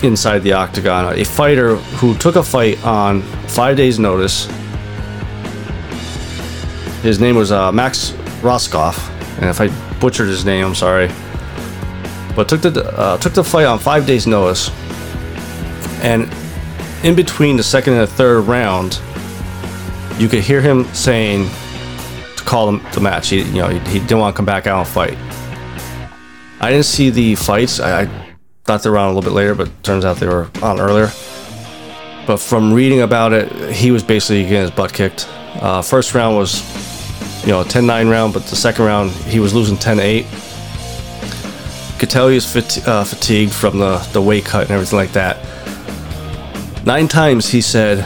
inside 0.04 0.44
the 0.44 0.52
octagon. 0.52 1.18
A 1.18 1.24
fighter 1.24 1.74
who 1.74 2.14
took 2.14 2.36
a 2.36 2.44
fight 2.44 2.80
on 2.84 3.22
five 3.48 3.76
days' 3.76 3.98
notice. 3.98 4.48
His 7.02 7.20
name 7.20 7.36
was 7.36 7.52
uh, 7.52 7.70
Max 7.72 8.10
Rohskopf, 8.42 9.08
and 9.38 9.44
if 9.44 9.60
I 9.60 9.68
butchered 10.00 10.28
his 10.28 10.44
name, 10.44 10.64
I'm 10.66 10.74
sorry. 10.74 11.08
But 12.34 12.48
took 12.48 12.60
the 12.62 12.84
uh, 12.96 13.16
took 13.18 13.34
the 13.34 13.44
fight 13.44 13.66
on 13.66 13.78
five 13.78 14.06
days' 14.06 14.26
notice, 14.26 14.70
and 16.02 16.32
in 17.04 17.14
between 17.14 17.56
the 17.56 17.62
second 17.62 17.94
and 17.94 18.02
the 18.02 18.06
third 18.06 18.42
round, 18.42 19.00
you 20.18 20.28
could 20.28 20.42
hear 20.42 20.60
him 20.60 20.84
saying 20.94 21.48
to 22.36 22.44
call 22.44 22.68
him 22.68 22.84
the 22.92 23.00
match. 23.00 23.28
He, 23.28 23.42
you 23.42 23.62
know, 23.62 23.68
he, 23.68 23.78
he 23.90 23.98
didn't 24.00 24.18
want 24.18 24.34
to 24.34 24.36
come 24.36 24.46
back 24.46 24.66
out 24.66 24.80
and 24.80 24.88
fight. 24.88 25.16
I 26.60 26.70
didn't 26.70 26.86
see 26.86 27.10
the 27.10 27.36
fights. 27.36 27.78
I, 27.78 28.02
I 28.02 28.10
thought 28.64 28.82
they 28.82 28.90
were 28.90 28.98
on 28.98 29.10
a 29.10 29.14
little 29.14 29.22
bit 29.22 29.34
later, 29.34 29.54
but 29.54 29.70
turns 29.84 30.04
out 30.04 30.16
they 30.16 30.26
were 30.26 30.50
on 30.62 30.80
earlier. 30.80 31.10
But 32.26 32.38
from 32.38 32.72
reading 32.72 33.00
about 33.02 33.32
it, 33.32 33.72
he 33.72 33.90
was 33.90 34.02
basically 34.02 34.42
getting 34.42 34.62
his 34.62 34.70
butt 34.70 34.92
kicked. 34.92 35.28
Uh, 35.60 35.82
first 35.82 36.14
round 36.14 36.36
was, 36.36 36.60
you 37.42 37.48
know, 37.48 37.60
a 37.60 37.64
10-9 37.64 38.10
round, 38.10 38.32
but 38.32 38.44
the 38.44 38.56
second 38.56 38.84
round 38.84 39.10
he 39.10 39.40
was 39.40 39.54
losing 39.54 39.76
10-8. 39.76 40.26
Could 41.98 42.10
tell 42.10 42.28
he 42.28 42.34
was 42.36 42.50
fat- 42.50 42.86
uh, 42.86 43.04
fatigued 43.04 43.52
from 43.52 43.78
the, 43.78 43.98
the 44.12 44.22
weight 44.22 44.44
cut 44.44 44.62
and 44.62 44.70
everything 44.70 44.98
like 44.98 45.12
that. 45.12 45.36
Nine 46.86 47.08
times 47.08 47.48
he 47.48 47.60
said 47.60 48.04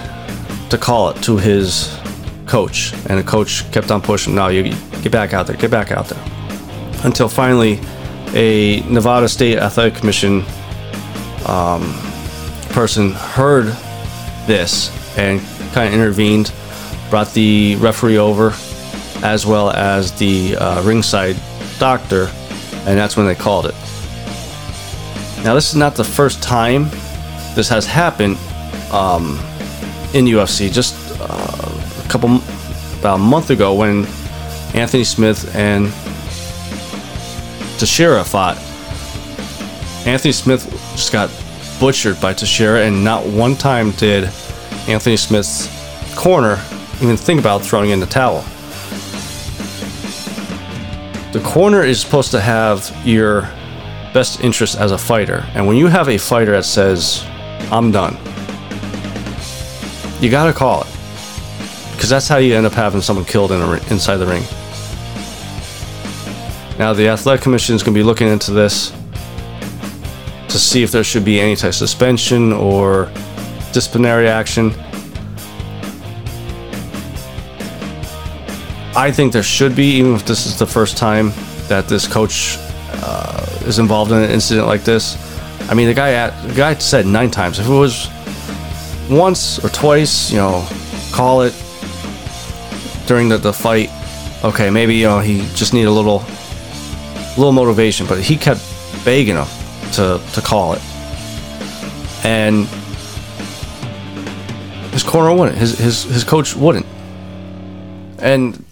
to 0.70 0.78
call 0.78 1.10
it 1.10 1.22
to 1.24 1.36
his 1.36 1.98
coach, 2.46 2.92
and 3.08 3.18
the 3.18 3.22
coach 3.22 3.70
kept 3.72 3.90
on 3.90 4.00
pushing. 4.00 4.34
No, 4.34 4.48
you 4.48 4.74
get 5.02 5.12
back 5.12 5.32
out 5.34 5.46
there, 5.46 5.56
get 5.56 5.70
back 5.70 5.92
out 5.92 6.06
there. 6.06 6.22
Until 7.04 7.28
finally, 7.28 7.80
a 8.34 8.80
Nevada 8.88 9.28
State 9.28 9.58
Athletic 9.58 9.94
Commission 9.94 10.44
um, 11.46 11.82
person 12.70 13.12
heard 13.12 13.66
this 14.46 14.90
and 15.18 15.40
kind 15.72 15.88
of 15.88 15.94
intervened, 15.94 16.52
brought 17.10 17.32
the 17.34 17.76
referee 17.76 18.18
over, 18.18 18.54
as 19.22 19.46
well 19.46 19.70
as 19.70 20.12
the 20.12 20.56
uh, 20.56 20.82
ringside 20.82 21.36
doctor, 21.78 22.30
and 22.86 22.98
that's 22.98 23.16
when 23.16 23.26
they 23.26 23.34
called 23.34 23.66
it. 23.66 23.74
Now, 25.44 25.54
this 25.54 25.70
is 25.70 25.76
not 25.76 25.94
the 25.96 26.04
first 26.04 26.42
time 26.42 26.88
this 27.54 27.68
has 27.68 27.86
happened 27.86 28.36
um, 28.92 29.38
in 30.14 30.24
UFC. 30.26 30.72
Just 30.72 30.94
uh, 31.20 32.04
a 32.04 32.08
couple, 32.08 32.36
about 33.00 33.16
a 33.16 33.18
month 33.18 33.50
ago, 33.50 33.74
when 33.74 34.06
Anthony 34.74 35.04
Smith 35.04 35.54
and 35.54 35.86
Teixeira 37.78 38.22
fought. 38.24 38.56
Anthony 40.06 40.32
Smith 40.32 40.70
just 40.92 41.12
got 41.12 41.30
butchered 41.80 42.20
by 42.20 42.32
Teixeira, 42.32 42.82
and 42.82 43.02
not 43.02 43.26
one 43.26 43.56
time 43.56 43.90
did 43.92 44.24
Anthony 44.88 45.16
Smith's 45.16 45.68
corner 46.14 46.62
even 47.00 47.16
think 47.16 47.40
about 47.40 47.62
throwing 47.62 47.90
in 47.90 47.98
the 47.98 48.06
towel. 48.06 48.44
The 51.32 51.40
corner 51.40 51.82
is 51.82 52.00
supposed 52.00 52.30
to 52.32 52.40
have 52.40 52.94
your 53.06 53.42
best 54.12 54.40
interest 54.40 54.76
as 54.78 54.92
a 54.92 54.98
fighter, 54.98 55.46
and 55.54 55.66
when 55.66 55.76
you 55.76 55.86
have 55.86 56.08
a 56.08 56.18
fighter 56.18 56.52
that 56.52 56.64
says, 56.64 57.24
I'm 57.70 57.90
done, 57.90 58.18
you 60.20 60.30
gotta 60.30 60.52
call 60.52 60.82
it. 60.82 60.88
Because 61.92 62.10
that's 62.10 62.28
how 62.28 62.36
you 62.36 62.54
end 62.54 62.66
up 62.66 62.72
having 62.72 63.00
someone 63.00 63.24
killed 63.24 63.52
in 63.52 63.62
inside 63.90 64.16
the 64.16 64.26
ring. 64.26 64.42
Now, 66.78 66.92
the 66.92 67.08
Athletic 67.08 67.42
Commission 67.42 67.76
is 67.76 67.82
going 67.82 67.94
to 67.94 67.98
be 67.98 68.02
looking 68.02 68.26
into 68.28 68.50
this 68.50 68.90
to 70.48 70.58
see 70.58 70.82
if 70.82 70.90
there 70.90 71.04
should 71.04 71.24
be 71.24 71.38
any 71.40 71.54
type 71.54 71.68
of 71.68 71.74
suspension 71.76 72.52
or 72.52 73.10
disciplinary 73.72 74.28
action. 74.28 74.72
I 78.94 79.10
think 79.10 79.32
there 79.32 79.42
should 79.42 79.74
be, 79.74 79.92
even 79.96 80.14
if 80.14 80.24
this 80.26 80.46
is 80.46 80.58
the 80.58 80.66
first 80.66 80.96
time 80.96 81.32
that 81.68 81.88
this 81.88 82.06
coach 82.06 82.56
uh, 83.02 83.46
is 83.64 83.78
involved 83.78 84.12
in 84.12 84.18
an 84.18 84.30
incident 84.30 84.66
like 84.66 84.84
this. 84.84 85.16
I 85.70 85.74
mean, 85.74 85.88
the 85.88 85.94
guy 85.94 86.12
at, 86.12 86.30
the 86.46 86.54
guy 86.54 86.74
said 86.74 87.06
nine 87.06 87.30
times. 87.30 87.58
If 87.58 87.66
it 87.66 87.70
was 87.70 88.08
once 89.10 89.64
or 89.64 89.68
twice, 89.70 90.30
you 90.30 90.36
know, 90.36 90.66
call 91.12 91.42
it 91.42 91.54
during 93.06 93.28
the, 93.28 93.38
the 93.38 93.52
fight. 93.52 93.90
Okay, 94.44 94.70
maybe 94.70 94.96
you 94.96 95.06
know 95.06 95.20
he 95.20 95.38
just 95.54 95.72
need 95.72 95.84
a 95.84 95.90
little 95.90 96.24
little 97.36 97.52
motivation, 97.52 98.06
but 98.06 98.20
he 98.20 98.36
kept 98.36 98.60
begging 99.04 99.36
him 99.36 99.46
to, 99.92 100.20
to 100.32 100.40
call 100.40 100.74
it. 100.74 100.82
And 102.24 102.66
his 104.92 105.02
corner 105.02 105.34
wouldn't. 105.34 105.56
His, 105.56 105.78
his, 105.78 106.02
his 106.04 106.24
coach 106.24 106.54
wouldn't. 106.54 106.86
And 108.18 108.64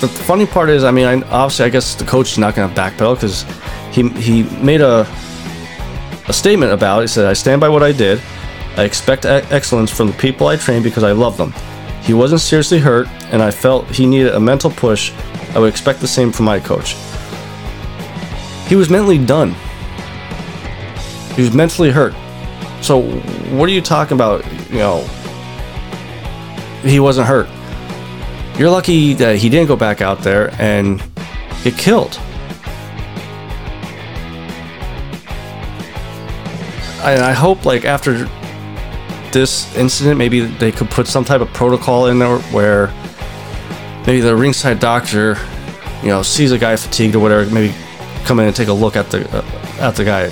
the 0.00 0.08
funny 0.08 0.46
part 0.46 0.70
is, 0.70 0.84
I 0.84 0.90
mean, 0.90 1.06
I, 1.06 1.20
obviously, 1.28 1.66
I 1.66 1.68
guess 1.68 1.94
the 1.94 2.04
coach 2.04 2.32
is 2.32 2.38
not 2.38 2.54
going 2.54 2.68
to 2.68 2.80
backpedal 2.80 3.14
because 3.14 3.42
he, 3.94 4.08
he 4.20 4.42
made 4.62 4.80
a, 4.80 5.06
a 6.28 6.32
statement 6.32 6.72
about 6.72 7.00
it. 7.00 7.02
He 7.02 7.08
said, 7.08 7.26
I 7.26 7.34
stand 7.34 7.60
by 7.60 7.68
what 7.68 7.82
I 7.82 7.92
did. 7.92 8.20
I 8.76 8.84
expect 8.84 9.26
excellence 9.26 9.90
from 9.90 10.06
the 10.08 10.12
people 10.14 10.46
I 10.46 10.56
train 10.56 10.82
because 10.82 11.02
I 11.02 11.12
love 11.12 11.36
them. 11.36 11.52
He 12.02 12.14
wasn't 12.14 12.40
seriously 12.40 12.78
hurt, 12.78 13.08
and 13.32 13.42
I 13.42 13.50
felt 13.50 13.86
he 13.88 14.06
needed 14.06 14.34
a 14.34 14.40
mental 14.40 14.70
push. 14.70 15.12
I 15.54 15.58
would 15.58 15.68
expect 15.68 16.00
the 16.00 16.08
same 16.08 16.32
from 16.32 16.46
my 16.46 16.60
coach. 16.60 16.96
He 18.68 18.76
was 18.76 18.88
mentally 18.88 19.18
done. 19.18 19.54
He 21.34 21.42
was 21.42 21.52
mentally 21.52 21.90
hurt. 21.90 22.14
So, 22.82 23.02
what 23.50 23.68
are 23.68 23.72
you 23.72 23.82
talking 23.82 24.16
about? 24.16 24.50
You 24.70 24.78
know, 24.78 25.00
he 26.82 27.00
wasn't 27.00 27.26
hurt. 27.26 27.48
You're 28.60 28.68
lucky 28.68 29.14
that 29.14 29.36
he 29.36 29.48
didn't 29.48 29.68
go 29.68 29.76
back 29.76 30.02
out 30.02 30.18
there 30.18 30.54
and 30.60 31.02
get 31.64 31.78
killed. 31.78 32.20
I 37.02 37.32
hope, 37.32 37.64
like, 37.64 37.86
after 37.86 38.28
this 39.32 39.74
incident, 39.74 40.18
maybe 40.18 40.40
they 40.40 40.72
could 40.72 40.90
put 40.90 41.06
some 41.06 41.24
type 41.24 41.40
of 41.40 41.50
protocol 41.54 42.08
in 42.08 42.18
there 42.18 42.36
where 42.50 42.88
maybe 44.06 44.20
the 44.20 44.36
ringside 44.36 44.78
doctor, 44.78 45.38
you 46.02 46.08
know, 46.08 46.20
sees 46.20 46.52
a 46.52 46.58
guy 46.58 46.76
fatigued 46.76 47.14
or 47.14 47.20
whatever, 47.20 47.50
maybe 47.50 47.74
come 48.26 48.40
in 48.40 48.46
and 48.46 48.54
take 48.54 48.68
a 48.68 48.74
look 48.74 48.94
at 48.94 49.08
the 49.08 49.26
uh, 49.34 49.42
at 49.80 49.96
the 49.96 50.04
guy. 50.04 50.28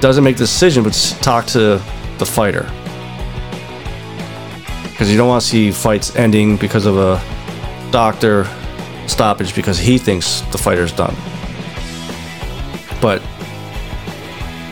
Doesn't 0.00 0.24
make 0.24 0.38
the 0.38 0.44
decision, 0.44 0.82
but 0.84 0.94
talk 1.20 1.44
to 1.48 1.82
the 2.16 2.24
fighter 2.24 2.66
because 5.00 5.10
you 5.10 5.16
don't 5.16 5.28
want 5.28 5.42
to 5.42 5.48
see 5.48 5.70
fights 5.70 6.14
ending 6.14 6.58
because 6.58 6.84
of 6.84 6.98
a 6.98 7.18
doctor 7.90 8.46
stoppage 9.06 9.54
because 9.54 9.78
he 9.78 9.96
thinks 9.96 10.42
the 10.52 10.58
fighter's 10.58 10.92
done. 10.92 11.14
But 13.00 13.22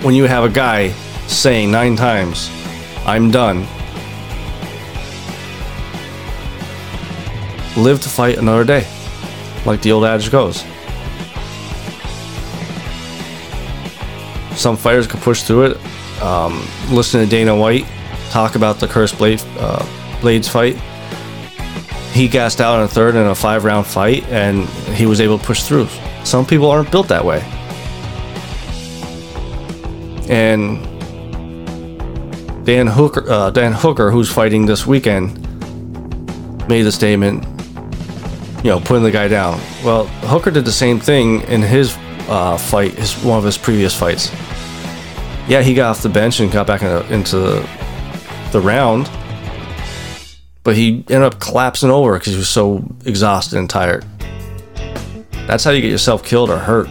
when 0.04 0.14
you 0.14 0.24
have 0.24 0.44
a 0.44 0.50
guy 0.50 0.90
saying 1.28 1.70
nine 1.70 1.96
times, 1.96 2.50
"I'm 3.06 3.30
done," 3.30 3.66
live 7.74 8.02
to 8.02 8.10
fight 8.10 8.36
another 8.36 8.64
day, 8.64 8.86
like 9.64 9.80
the 9.80 9.92
old 9.92 10.04
adage 10.04 10.30
goes. 10.30 10.62
some 14.54 14.76
fighters 14.76 15.06
could 15.06 15.20
push 15.20 15.44
through 15.44 15.62
it. 15.70 15.76
Um, 16.20 16.66
listen 16.90 17.20
to 17.20 17.26
Dana 17.26 17.56
White 17.56 17.86
talk 18.30 18.56
about 18.56 18.80
the 18.80 18.88
Curtis 18.88 19.12
Blaydes, 19.12 19.46
uh, 19.58 19.86
Blaydes 20.20 20.48
fight. 20.48 20.76
He 22.12 22.28
gassed 22.28 22.60
out 22.60 22.78
in 22.78 22.84
a 22.84 22.88
third 22.88 23.14
in 23.14 23.26
a 23.26 23.34
five 23.34 23.64
round 23.64 23.86
fight 23.86 24.24
and 24.24 24.68
he 24.94 25.06
was 25.06 25.20
able 25.20 25.38
to 25.38 25.44
push 25.44 25.62
through. 25.62 25.88
Some 26.24 26.44
people 26.44 26.70
aren't 26.70 26.90
built 26.90 27.08
that 27.08 27.24
way. 27.24 27.40
And 30.28 30.82
Dan 32.66 32.86
Hooker, 32.86 33.24
uh, 33.30 33.50
Dan 33.50 33.72
Hooker, 33.72 34.10
who's 34.10 34.30
fighting 34.30 34.66
this 34.66 34.86
weekend, 34.86 35.38
made 36.68 36.82
the 36.82 36.92
statement, 36.92 37.44
you 38.62 38.70
know, 38.70 38.80
putting 38.80 39.04
the 39.04 39.10
guy 39.10 39.28
down. 39.28 39.58
Well, 39.82 40.06
Hooker 40.26 40.50
did 40.50 40.66
the 40.66 40.72
same 40.72 41.00
thing 41.00 41.40
in 41.42 41.62
his 41.62 41.96
uh, 42.28 42.58
fight, 42.58 42.92
his 42.92 43.14
one 43.24 43.38
of 43.38 43.44
his 43.44 43.56
previous 43.56 43.98
fights. 43.98 44.30
Yeah, 45.48 45.62
he 45.62 45.72
got 45.72 45.90
off 45.90 46.02
the 46.02 46.10
bench 46.10 46.40
and 46.40 46.52
got 46.52 46.66
back 46.66 46.82
in 46.82 46.88
into 47.10 47.38
the, 47.38 47.68
the 48.52 48.60
round, 48.60 49.06
but 50.68 50.76
he 50.76 51.02
ended 51.08 51.22
up 51.22 51.40
collapsing 51.40 51.88
over 51.88 52.18
because 52.18 52.34
he 52.34 52.38
was 52.38 52.50
so 52.50 52.84
exhausted 53.06 53.58
and 53.58 53.70
tired. 53.70 54.04
That's 55.46 55.64
how 55.64 55.70
you 55.70 55.80
get 55.80 55.90
yourself 55.90 56.22
killed 56.22 56.50
or 56.50 56.58
hurt. 56.58 56.88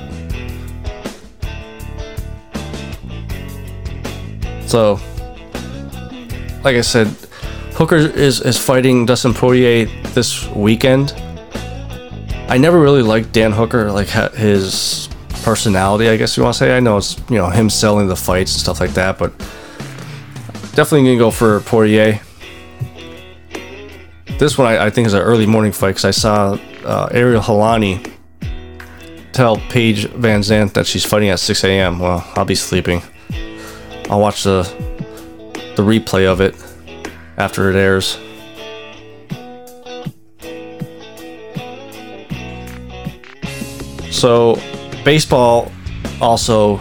So, 4.65 4.93
like 6.63 6.75
I 6.75 6.81
said, 6.81 7.05
Hooker 7.73 7.97
is, 7.97 8.41
is 8.41 8.57
fighting 8.57 9.05
Dustin 9.05 9.35
Poirier 9.35 9.85
this 10.15 10.47
weekend. 10.47 11.13
I 12.49 12.57
never 12.57 12.79
really 12.79 13.03
liked 13.03 13.31
Dan 13.31 13.51
Hooker, 13.51 13.91
like 13.91 14.07
his 14.07 15.07
personality, 15.43 16.09
I 16.09 16.17
guess 16.17 16.35
you 16.35 16.41
want 16.41 16.55
to 16.55 16.57
say. 16.57 16.75
I 16.75 16.79
know 16.79 16.97
it's 16.97 17.19
you 17.29 17.37
know 17.37 17.51
him 17.51 17.69
selling 17.69 18.07
the 18.07 18.15
fights 18.15 18.55
and 18.55 18.59
stuff 18.59 18.79
like 18.79 18.95
that, 18.95 19.19
but 19.19 19.37
definitely 20.73 21.03
gonna 21.03 21.19
go 21.19 21.29
for 21.29 21.59
Poirier. 21.59 22.21
This 24.39 24.55
one 24.55 24.67
I, 24.67 24.85
I 24.85 24.89
think 24.91 25.07
is 25.07 25.13
an 25.13 25.21
early 25.21 25.47
morning 25.47 25.71
fight 25.71 25.89
because 25.89 26.05
I 26.05 26.11
saw 26.11 26.59
uh, 26.85 27.09
Ariel 27.11 27.41
Helwani 27.41 28.11
tell 29.33 29.57
Paige 29.57 30.05
VanZant 30.09 30.73
that 30.73 30.85
she's 30.85 31.03
fighting 31.03 31.29
at 31.29 31.39
6 31.39 31.63
a.m. 31.63 31.97
Well, 31.97 32.23
I'll 32.35 32.45
be 32.45 32.53
sleeping. 32.53 33.01
I'll 34.11 34.19
watch 34.19 34.43
the 34.43 34.61
the 35.75 35.83
replay 35.83 36.25
of 36.25 36.41
it 36.41 36.55
after 37.37 37.69
it 37.69 37.75
airs. 37.75 38.19
So, 44.11 44.59
baseball 45.03 45.71
also 46.21 46.79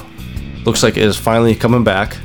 looks 0.64 0.82
like 0.82 0.96
it 0.96 1.02
is 1.02 1.16
finally 1.16 1.54
coming 1.54 1.84
back. 1.84 2.16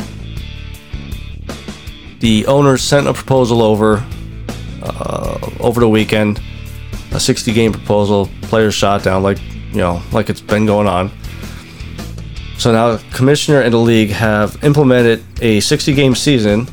The 2.20 2.46
owners 2.48 2.84
sent 2.84 3.08
a 3.08 3.14
proposal 3.14 3.62
over 3.62 4.06
uh, 4.82 5.50
over 5.60 5.80
the 5.80 5.90
weekend, 5.90 6.42
a 7.12 7.20
60 7.20 7.54
game 7.54 7.72
proposal. 7.72 8.30
Players 8.44 8.74
shot 8.74 9.04
down 9.04 9.24
like 9.24 9.40
you 9.72 9.78
know 9.78 10.02
like 10.12 10.30
it's 10.30 10.42
been 10.42 10.66
going 10.66 10.88
on. 10.88 11.12
So 12.58 12.72
now 12.72 12.96
the 12.96 13.04
commissioner 13.12 13.62
and 13.62 13.74
the 13.74 13.80
league 13.80 14.12
have 14.12 14.64
implemented 14.64 15.24
a 15.42 15.60
60 15.60 15.94
game 15.94 16.14
season, 16.16 16.68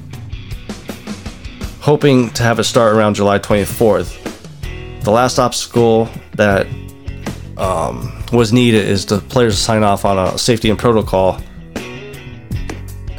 hoping 1.81 2.31
to 2.31 2.42
have 2.42 2.59
it 2.59 2.64
start 2.64 2.94
around 2.94 3.14
July 3.14 3.38
24th. 3.38 5.03
The 5.03 5.11
last 5.11 5.38
obstacle 5.38 6.09
that 6.33 6.66
um, 7.57 8.12
was 8.33 8.53
needed 8.53 8.87
is 8.87 9.07
the 9.07 9.18
players 9.18 9.59
sign 9.59 9.83
off 9.83 10.05
on 10.05 10.18
a 10.18 10.37
safety 10.37 10.68
and 10.68 10.79
protocol 10.79 11.40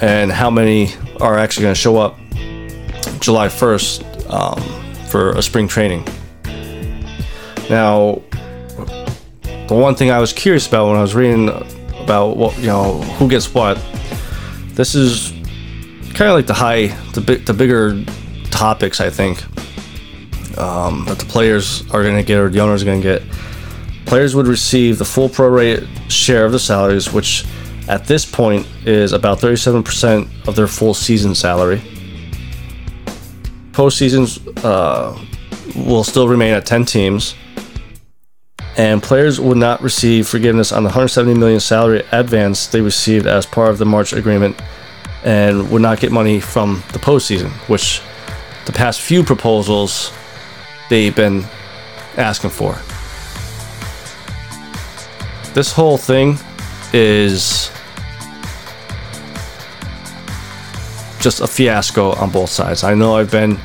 and 0.02 0.32
how 0.32 0.50
many 0.50 0.94
are 1.20 1.38
actually 1.38 1.64
going 1.64 1.74
to 1.74 1.80
show 1.80 1.98
up 1.98 2.18
July 3.20 3.48
1st 3.48 4.30
um, 4.32 4.79
for 5.10 5.32
a 5.32 5.42
spring 5.42 5.68
training. 5.68 6.06
Now, 7.70 8.22
the 9.68 9.76
one 9.76 9.96
thing 9.96 10.10
I 10.12 10.20
was 10.20 10.34
curious 10.34 10.68
about 10.68 10.88
when 10.88 10.98
I 10.98 11.02
was 11.02 11.14
reading 11.14 11.50
about 12.02 12.38
what 12.38 12.58
you 12.58 12.68
know 12.68 13.02
who 13.18 13.30
gets 13.30 13.54
what. 13.54 13.78
This 14.74 14.96
is 14.96 15.32
kind 16.14 16.30
of 16.30 16.36
like 16.36 16.48
the 16.48 16.54
high, 16.54 16.88
the 17.14 17.22
big, 17.22 17.46
the 17.46 17.54
bigger 17.54 18.04
topics 18.50 19.00
I 19.00 19.10
think 19.10 19.44
um, 20.58 21.06
that 21.06 21.20
the 21.20 21.26
players 21.26 21.84
are 21.92 22.04
going 22.04 22.18
to 22.18 22.24
get 22.24 22.40
or 22.40 22.50
the 22.50 22.60
owners 22.60 22.82
are 22.82 22.86
going 22.86 23.02
to 23.02 23.08
get. 23.08 23.24
Players 24.06 24.36
would 24.36 24.48
receive 24.48 24.98
the 24.98 25.06
full 25.06 25.30
prorate 25.30 25.88
share 26.10 26.46
of 26.46 26.52
the 26.52 26.60
salaries, 26.60 27.14
which 27.14 27.46
at 27.88 28.06
this 28.06 28.26
point 28.26 28.68
is 28.86 29.14
about 29.14 29.40
37% 29.40 30.48
of 30.48 30.56
their 30.56 30.68
full 30.68 30.94
season 30.94 31.36
salary. 31.36 31.82
Postseasons 33.80 34.42
uh, 34.66 35.18
will 35.88 36.04
still 36.04 36.28
remain 36.28 36.54
at 36.54 36.66
10 36.66 36.84
teams 36.84 37.36
and 38.80 39.04
players 39.04 39.40
would 39.40 39.58
not 39.58 39.82
receive 39.82 40.28
forgiveness 40.28 40.72
on 40.72 40.84
the 40.84 40.88
170 40.88 41.38
million 41.38 41.60
salary 41.60 42.04
advance 42.12 42.68
they 42.68 42.82
received 42.82 43.26
as 43.26 43.46
part 43.46 43.70
of 43.70 43.78
the 43.78 43.86
March 43.86 44.14
agreement, 44.14 44.60
and 45.24 45.70
would 45.70 45.82
not 45.82 46.00
get 46.00 46.12
money 46.12 46.40
from 46.40 46.84
the 46.94 47.00
postseason, 47.00 47.52
which 47.68 48.02
the 48.66 48.72
past 48.72 49.02
few 49.02 49.22
proposals 49.22 50.14
they've 50.90 51.16
been 51.16 51.44
asking 52.16 52.50
for. 52.50 52.74
This 55.54 55.74
whole 55.74 55.98
thing 55.98 56.38
is 56.94 57.70
just 61.20 61.42
a 61.42 61.48
fiasco 61.48 62.14
on 62.14 62.30
both 62.30 62.50
sides. 62.50 62.86
I 62.86 62.94
know 62.94 63.18
I've 63.18 63.32
been 63.32 63.60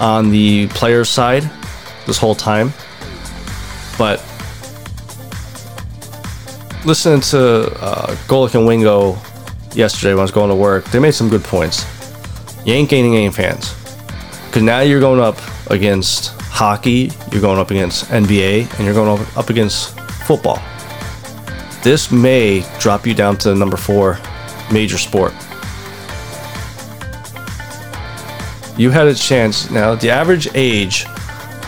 on 0.00 0.30
the 0.30 0.66
player's 0.68 1.08
side 1.08 1.48
this 2.06 2.18
whole 2.18 2.34
time, 2.34 2.72
but 3.98 4.24
listening 6.84 7.20
to 7.20 7.70
uh, 7.82 8.16
Golic 8.26 8.54
and 8.54 8.66
Wingo 8.66 9.18
yesterday 9.74 10.12
when 10.12 10.20
I 10.20 10.22
was 10.22 10.30
going 10.30 10.48
to 10.48 10.56
work, 10.56 10.84
they 10.86 10.98
made 10.98 11.12
some 11.12 11.28
good 11.28 11.44
points. 11.44 11.84
You 12.64 12.74
ain't 12.74 12.88
gaining 12.88 13.14
any 13.14 13.30
fans. 13.30 13.74
Because 14.46 14.62
now 14.62 14.80
you're 14.80 15.00
going 15.00 15.20
up 15.20 15.38
against 15.70 16.28
hockey, 16.40 17.10
you're 17.30 17.40
going 17.40 17.58
up 17.58 17.70
against 17.70 18.06
NBA, 18.06 18.76
and 18.76 18.84
you're 18.84 18.94
going 18.94 19.20
up, 19.20 19.36
up 19.36 19.50
against 19.50 19.98
football. 20.26 20.60
This 21.82 22.10
may 22.10 22.64
drop 22.78 23.06
you 23.06 23.14
down 23.14 23.38
to 23.38 23.54
number 23.54 23.76
four 23.76 24.18
major 24.72 24.98
sport. 24.98 25.32
You 28.80 28.90
had 28.90 29.06
a 29.06 29.14
chance. 29.14 29.70
Now, 29.70 29.94
the 29.94 30.10
average 30.10 30.48
age 30.54 31.04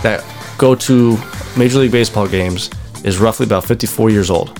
that 0.02 0.24
go 0.58 0.74
to 0.74 1.18
Major 1.56 1.78
League 1.78 1.92
Baseball 1.92 2.26
games 2.26 2.70
is 3.04 3.18
roughly 3.18 3.46
about 3.46 3.64
54 3.64 4.10
years 4.10 4.30
old 4.30 4.58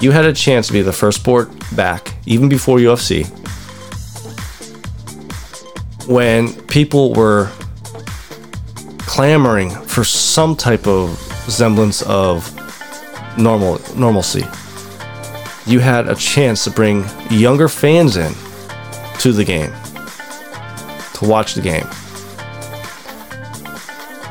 you 0.00 0.10
had 0.10 0.26
a 0.26 0.32
chance 0.32 0.66
to 0.66 0.72
be 0.72 0.82
the 0.82 0.92
first 0.92 1.20
sport 1.20 1.50
back, 1.74 2.14
even 2.26 2.48
before 2.48 2.78
UFC, 2.78 3.26
when 6.06 6.52
people 6.66 7.14
were 7.14 7.50
clamoring 8.98 9.70
for 9.70 10.04
some 10.04 10.54
type 10.54 10.86
of 10.86 11.18
semblance 11.48 12.02
of 12.02 12.52
normal 13.38 13.80
normalcy. 13.96 14.44
You 15.64 15.80
had 15.80 16.08
a 16.08 16.14
chance 16.14 16.64
to 16.64 16.70
bring 16.70 17.04
younger 17.30 17.68
fans 17.68 18.16
in 18.16 18.32
to 19.20 19.32
the 19.32 19.44
game 19.44 19.72
to 21.18 21.24
watch 21.26 21.54
the 21.54 21.62
game. 21.62 21.86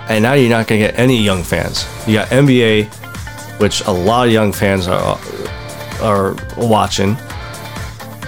And 0.08 0.22
now 0.22 0.34
you're 0.34 0.50
not 0.50 0.68
going 0.68 0.82
to 0.82 0.88
get 0.88 1.00
any 1.00 1.22
young 1.22 1.44
fans. 1.44 1.86
You 2.08 2.16
got 2.16 2.28
NBA, 2.30 2.88
which 3.60 3.82
a 3.86 3.92
lot 3.92 4.28
of 4.28 4.34
young 4.34 4.52
fans 4.52 4.88
are 4.88 5.20
are 6.02 6.36
watching, 6.58 7.16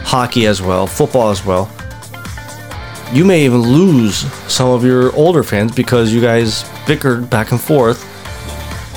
hockey 0.04 0.48
as 0.48 0.62
well, 0.62 0.88
football 0.88 1.30
as 1.30 1.46
well. 1.46 1.70
You 3.12 3.26
may 3.26 3.46
even 3.46 3.62
lose 3.62 4.18
some 4.52 4.70
of 4.70 4.84
your 4.84 5.14
older 5.16 5.44
fans 5.44 5.76
because 5.76 6.14
you 6.14 6.22
guys 6.22 6.64
bickered 6.86 7.30
back 7.30 7.52
and 7.52 7.62
forth 7.62 8.02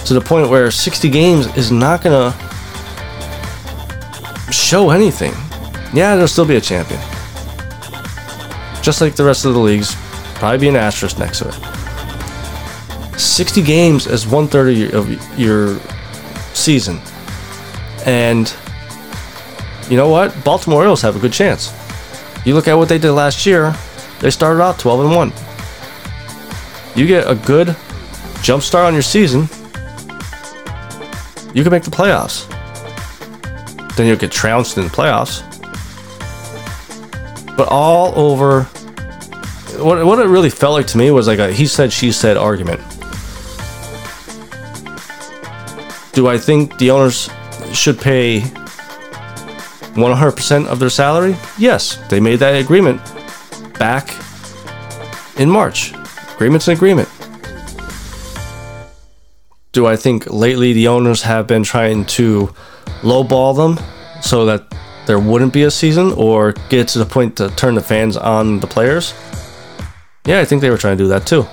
to 0.06 0.14
the 0.14 0.20
point 0.20 0.48
where 0.48 0.70
60 0.70 1.08
games 1.10 1.46
is 1.56 1.70
not 1.70 2.02
going 2.02 2.32
to 2.32 2.38
show 4.52 4.90
anything. 4.90 5.32
Yeah, 5.92 6.14
there'll 6.14 6.28
still 6.28 6.46
be 6.46 6.56
a 6.56 6.60
champion. 6.60 7.00
Just 8.82 9.00
like 9.00 9.14
the 9.14 9.24
rest 9.24 9.44
of 9.44 9.54
the 9.54 9.60
leagues, 9.60 9.94
probably 10.34 10.58
be 10.58 10.68
an 10.68 10.76
asterisk 10.76 11.18
next 11.18 11.40
to 11.40 11.48
it. 11.48 13.20
60 13.20 13.62
games 13.62 14.06
is 14.06 14.26
one 14.26 14.48
third 14.48 14.94
of 14.94 15.38
your, 15.38 15.78
season. 16.54 17.00
And 18.06 18.52
you 19.88 19.96
know 19.96 20.08
what? 20.08 20.44
Baltimore 20.44 20.80
Orioles 20.80 21.02
have 21.02 21.16
a 21.16 21.18
good 21.18 21.32
chance. 21.32 21.72
You 22.44 22.54
look 22.54 22.68
at 22.68 22.74
what 22.74 22.88
they 22.88 22.98
did 22.98 23.12
last 23.12 23.46
year, 23.46 23.74
they 24.20 24.30
started 24.30 24.62
out 24.62 24.78
12 24.78 25.00
and 25.00 25.16
1. 25.16 25.32
You 26.96 27.06
get 27.06 27.30
a 27.30 27.34
good 27.34 27.76
jump 28.42 28.62
start 28.62 28.86
on 28.86 28.94
your 28.94 29.02
season, 29.02 29.42
you 31.54 31.62
can 31.62 31.70
make 31.70 31.82
the 31.82 31.90
playoffs. 31.90 32.48
Then 33.96 34.06
you'll 34.06 34.16
get 34.16 34.32
trounced 34.32 34.78
in 34.78 34.84
the 34.84 34.90
playoffs. 34.90 35.49
But 37.60 37.68
all 37.68 38.18
over, 38.18 38.62
what, 39.84 40.02
what 40.06 40.18
it 40.18 40.28
really 40.28 40.48
felt 40.48 40.72
like 40.72 40.86
to 40.86 40.96
me 40.96 41.10
was 41.10 41.26
like 41.26 41.38
a 41.38 41.52
he 41.52 41.66
said, 41.66 41.92
she 41.92 42.10
said 42.10 42.38
argument. 42.38 42.80
Do 46.14 46.26
I 46.26 46.38
think 46.38 46.78
the 46.78 46.90
owners 46.90 47.28
should 47.74 48.00
pay 48.00 48.40
100% 48.40 50.66
of 50.68 50.78
their 50.78 50.88
salary? 50.88 51.36
Yes, 51.58 51.96
they 52.08 52.18
made 52.18 52.36
that 52.36 52.58
agreement 52.58 53.02
back 53.78 54.08
in 55.38 55.50
March. 55.50 55.92
Agreement's 56.36 56.66
an 56.66 56.72
agreement. 56.72 57.10
Do 59.72 59.86
I 59.86 59.96
think 59.96 60.30
lately 60.30 60.72
the 60.72 60.88
owners 60.88 61.20
have 61.24 61.46
been 61.46 61.64
trying 61.64 62.06
to 62.16 62.54
lowball 63.02 63.54
them 63.54 63.78
so 64.22 64.46
that 64.46 64.66
there 65.10 65.18
wouldn't 65.18 65.52
be 65.52 65.64
a 65.64 65.70
season 65.72 66.12
or 66.12 66.52
get 66.68 66.86
to 66.86 67.00
the 67.00 67.04
point 67.04 67.36
to 67.36 67.48
turn 67.56 67.74
the 67.74 67.82
fans 67.82 68.16
on 68.16 68.60
the 68.60 68.66
players? 68.68 69.12
Yeah, 70.24 70.38
I 70.38 70.44
think 70.44 70.62
they 70.62 70.70
were 70.70 70.78
trying 70.78 70.96
to 70.98 71.02
do 71.02 71.08
that 71.08 71.26
too. 71.26 71.44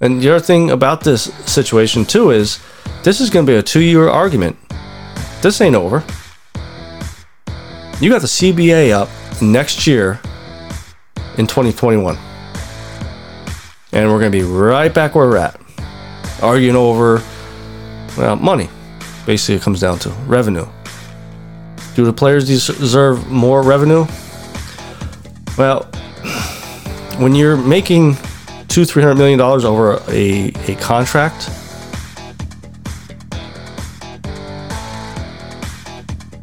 And 0.00 0.22
the 0.22 0.30
other 0.30 0.40
thing 0.40 0.70
about 0.70 1.04
this 1.04 1.24
situation 1.44 2.06
too 2.06 2.30
is 2.30 2.60
this 3.02 3.20
is 3.20 3.28
going 3.28 3.44
to 3.44 3.52
be 3.52 3.56
a 3.58 3.62
two 3.62 3.82
year 3.82 4.08
argument. 4.08 4.56
This 5.42 5.60
ain't 5.60 5.76
over. 5.76 6.02
You 8.00 8.08
got 8.08 8.22
the 8.22 8.26
CBA 8.26 8.92
up 8.92 9.10
next 9.42 9.86
year 9.86 10.18
in 11.36 11.46
2021. 11.46 12.16
And 13.92 14.10
we're 14.10 14.18
going 14.18 14.32
to 14.32 14.38
be 14.38 14.44
right 14.44 14.94
back 14.94 15.14
where 15.14 15.28
we're 15.28 15.36
at. 15.36 15.60
Arguing 16.40 16.74
over, 16.74 17.22
well, 18.16 18.36
money. 18.36 18.70
Basically, 19.26 19.54
it 19.54 19.62
comes 19.62 19.80
down 19.80 19.98
to 20.00 20.10
revenue. 20.26 20.66
Do 21.94 22.04
the 22.04 22.12
players 22.12 22.46
deserve 22.46 23.28
more 23.28 23.62
revenue? 23.62 24.06
Well, 25.58 25.84
when 27.18 27.34
you're 27.34 27.56
making 27.56 28.16
two, 28.68 28.84
three 28.84 29.02
hundred 29.02 29.16
million 29.16 29.38
dollars 29.38 29.64
over 29.64 30.02
a, 30.08 30.48
a 30.66 30.74
contract, 30.76 31.50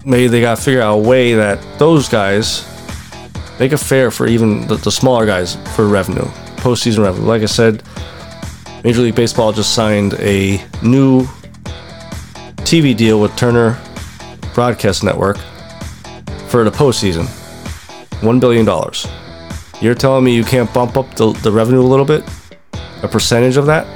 maybe 0.05 0.27
they 0.27 0.41
got 0.41 0.57
to 0.57 0.61
figure 0.61 0.81
out 0.81 0.95
a 0.95 1.01
way 1.01 1.33
that 1.33 1.59
those 1.79 2.07
guys 2.07 2.65
make 3.59 3.73
it 3.73 3.77
fair 3.77 4.11
for 4.11 4.27
even 4.27 4.67
the, 4.67 4.75
the 4.75 4.91
smaller 4.91 5.25
guys 5.25 5.55
for 5.75 5.87
revenue, 5.87 6.25
postseason 6.57 7.03
revenue. 7.03 7.25
Like 7.27 7.41
I 7.41 7.47
said, 7.47 7.83
Major 8.83 9.01
League 9.01 9.15
Baseball 9.15 9.51
just 9.51 9.73
signed 9.73 10.13
a 10.19 10.63
new 10.81 11.27
TV 12.69 12.95
deal 12.95 13.19
with 13.19 13.36
Turner 13.36 13.82
Broadcast 14.53 15.03
Network 15.03 15.38
for 16.49 16.63
the 16.63 16.69
postseason. 16.69 17.25
$1 18.21 18.39
billion. 18.39 18.63
You're 19.82 19.95
telling 19.95 20.23
me 20.23 20.36
you 20.36 20.43
can't 20.43 20.71
bump 20.71 20.95
up 20.95 21.15
the, 21.15 21.32
the 21.41 21.51
revenue 21.51 21.82
a 21.82 21.89
little 21.89 22.05
bit? 22.05 22.23
A 23.01 23.08
percentage 23.08 23.58
of 23.58 23.65
that? 23.65 23.88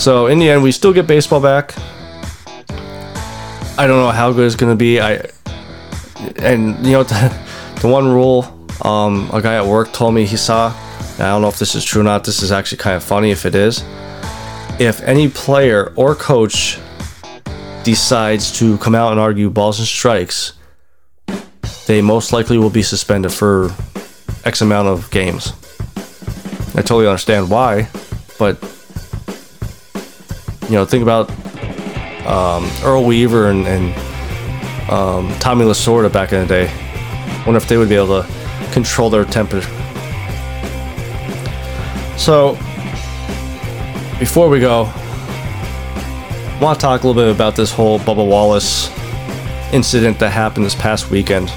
So 0.00 0.26
in 0.26 0.40
the 0.40 0.50
end, 0.50 0.64
we 0.64 0.72
still 0.72 0.92
get 0.92 1.06
baseball 1.06 1.40
back. 1.40 1.72
I 3.78 3.86
don't 3.86 4.02
know 4.02 4.10
how 4.10 4.32
good 4.32 4.46
it's 4.46 4.56
gonna 4.56 4.74
be. 4.74 5.00
I 5.00 5.30
and 6.38 6.84
you 6.84 6.90
know 6.90 7.02
the, 7.04 7.40
the 7.82 7.86
one 7.86 8.08
rule 8.08 8.68
um, 8.82 9.30
a 9.32 9.40
guy 9.40 9.54
at 9.54 9.64
work 9.64 9.92
told 9.92 10.12
me 10.12 10.26
he 10.26 10.36
saw. 10.36 10.74
I 11.20 11.28
don't 11.28 11.40
know 11.40 11.48
if 11.48 11.60
this 11.60 11.76
is 11.76 11.84
true 11.84 12.00
or 12.00 12.04
not. 12.04 12.24
This 12.24 12.42
is 12.42 12.50
actually 12.50 12.78
kind 12.78 12.96
of 12.96 13.04
funny 13.04 13.30
if 13.30 13.46
it 13.46 13.54
is. 13.54 13.84
If 14.78 15.00
any 15.02 15.28
player 15.28 15.92
or 15.94 16.14
coach 16.14 16.78
decides 17.84 18.50
to 18.58 18.76
come 18.78 18.94
out 18.94 19.12
and 19.12 19.20
argue 19.20 19.50
balls 19.50 19.78
and 19.78 19.86
strikes, 19.86 20.54
they 21.86 22.02
most 22.02 22.32
likely 22.32 22.58
will 22.58 22.70
be 22.70 22.82
suspended 22.82 23.32
for 23.32 23.70
X 24.44 24.62
amount 24.62 24.88
of 24.88 25.10
games. 25.10 25.52
I 26.76 26.82
totally 26.82 27.06
understand 27.06 27.50
why, 27.50 27.88
but 28.38 28.60
you 30.64 30.72
know, 30.72 30.84
think 30.84 31.02
about 31.02 31.30
um, 32.26 32.68
Earl 32.82 33.04
Weaver 33.04 33.50
and, 33.50 33.66
and 33.66 33.94
um, 34.90 35.32
Tommy 35.38 35.64
Lasorda 35.64 36.12
back 36.12 36.32
in 36.32 36.40
the 36.40 36.46
day. 36.46 37.42
Wonder 37.46 37.58
if 37.58 37.68
they 37.68 37.76
would 37.76 37.88
be 37.88 37.94
able 37.94 38.22
to 38.22 38.28
control 38.72 39.08
their 39.08 39.24
temper. 39.24 39.60
So, 42.16 42.58
before 44.18 44.48
we 44.48 44.60
go, 44.60 44.84
I 44.94 46.58
want 46.60 46.78
to 46.78 46.82
talk 46.82 47.02
a 47.02 47.06
little 47.06 47.20
bit 47.22 47.34
about 47.34 47.56
this 47.56 47.72
whole 47.72 47.98
Bubba 47.98 48.26
Wallace 48.26 48.90
incident 49.72 50.18
that 50.20 50.30
happened 50.30 50.64
this 50.64 50.74
past 50.74 51.10
weekend. 51.10 51.50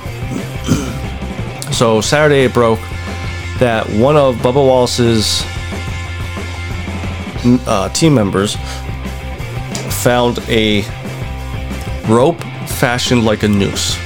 so, 1.72 2.02
Saturday 2.02 2.46
it 2.46 2.54
broke 2.54 2.80
that 3.60 3.88
one 3.92 4.16
of 4.18 4.36
Bubba 4.38 4.56
Wallace's 4.56 5.44
uh, 7.68 7.90
team 7.90 8.14
members 8.14 8.56
found 10.04 10.40
a 10.50 10.82
rope 12.08 12.40
fashioned 12.68 13.24
like 13.24 13.44
a 13.44 13.48
noose. 13.48 13.98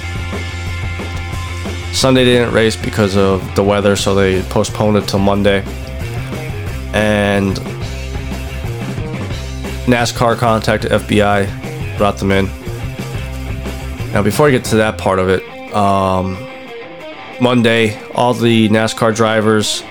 Sunday 1.93 2.23
didn't 2.23 2.53
race 2.53 2.75
because 2.75 3.15
of 3.15 3.55
the 3.55 3.63
weather, 3.63 3.95
so 3.95 4.15
they 4.15 4.41
postponed 4.43 4.97
it 4.97 5.07
till 5.07 5.19
Monday. 5.19 5.63
And 6.93 7.57
NASCAR 9.85 10.37
contacted 10.37 10.91
FBI, 10.91 11.97
brought 11.97 12.17
them 12.17 12.31
in. 12.31 12.45
Now, 14.13 14.21
before 14.21 14.47
I 14.47 14.51
get 14.51 14.65
to 14.65 14.75
that 14.77 14.97
part 14.97 15.19
of 15.19 15.29
it, 15.29 15.43
um, 15.73 16.33
Monday, 17.41 17.99
all 18.11 18.33
the 18.33 18.69
NASCAR 18.69 19.15
drivers 19.15 19.83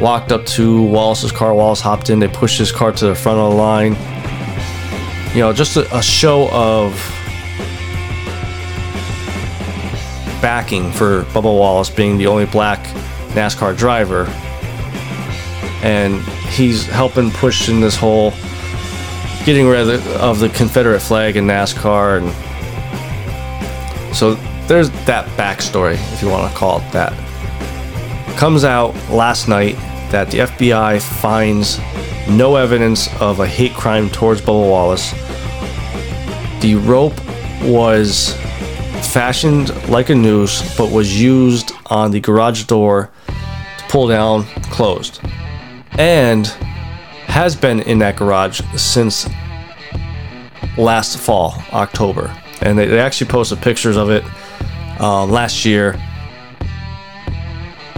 walked 0.00 0.30
up 0.30 0.46
to 0.46 0.82
Wallace's 0.84 1.32
car. 1.32 1.54
Wallace 1.54 1.80
hopped 1.80 2.10
in. 2.10 2.20
They 2.20 2.28
pushed 2.28 2.58
his 2.58 2.70
car 2.70 2.92
to 2.92 3.06
the 3.06 3.14
front 3.14 3.38
of 3.38 3.50
the 3.50 3.56
line. 3.56 3.96
You 5.34 5.40
know, 5.40 5.52
just 5.52 5.76
a, 5.76 5.96
a 5.96 6.02
show 6.02 6.48
of 6.50 6.92
backing 10.40 10.90
for 10.92 11.24
Bubba 11.24 11.44
Wallace 11.44 11.90
being 11.90 12.16
the 12.16 12.26
only 12.26 12.46
black 12.46 12.78
NASCAR 13.34 13.76
driver. 13.76 14.26
And 15.82 16.20
he's 16.50 16.86
helping 16.86 17.30
push 17.30 17.68
in 17.68 17.80
this 17.80 17.96
whole 17.96 18.32
getting 19.44 19.66
rid 19.66 19.88
of 19.88 20.04
the, 20.04 20.20
of 20.20 20.38
the 20.38 20.48
Confederate 20.50 21.00
flag 21.00 21.36
in 21.36 21.46
NASCAR. 21.46 22.18
And 22.20 22.30
so 24.14 24.34
there's 24.66 24.90
that 25.06 25.26
backstory, 25.36 25.94
if 26.12 26.22
you 26.22 26.28
want 26.28 26.50
to 26.50 26.56
call 26.56 26.80
it 26.80 26.92
that. 26.92 27.12
Comes 28.36 28.64
out 28.64 28.94
last 29.10 29.48
night 29.48 29.74
that 30.10 30.30
the 30.30 30.40
FBI 30.40 31.00
finds 31.00 31.78
no 32.28 32.56
evidence 32.56 33.08
of 33.20 33.40
a 33.40 33.46
hate 33.46 33.74
crime 33.74 34.08
towards 34.10 34.40
Bubba 34.40 34.68
Wallace. 34.68 35.12
The 36.60 36.74
rope 36.76 37.18
was 37.62 38.34
fashioned 39.12 39.70
like 39.88 40.10
a 40.10 40.14
noose, 40.14 40.76
but 40.76 40.90
was 40.90 41.20
used 41.20 41.72
on 41.86 42.10
the 42.10 42.20
garage 42.20 42.64
door 42.64 43.10
to 43.78 43.84
pull 43.88 44.06
down 44.06 44.44
closed. 44.70 45.20
And 45.98 46.46
has 47.30 47.56
been 47.56 47.80
in 47.80 47.98
that 48.00 48.16
garage 48.16 48.60
since 48.76 49.28
last 50.76 51.18
fall, 51.18 51.54
October. 51.72 52.34
And 52.60 52.78
they, 52.78 52.86
they 52.86 53.00
actually 53.00 53.30
posted 53.30 53.60
pictures 53.60 53.96
of 53.96 54.10
it 54.10 54.24
uh, 55.00 55.24
last 55.24 55.64
year, 55.64 55.98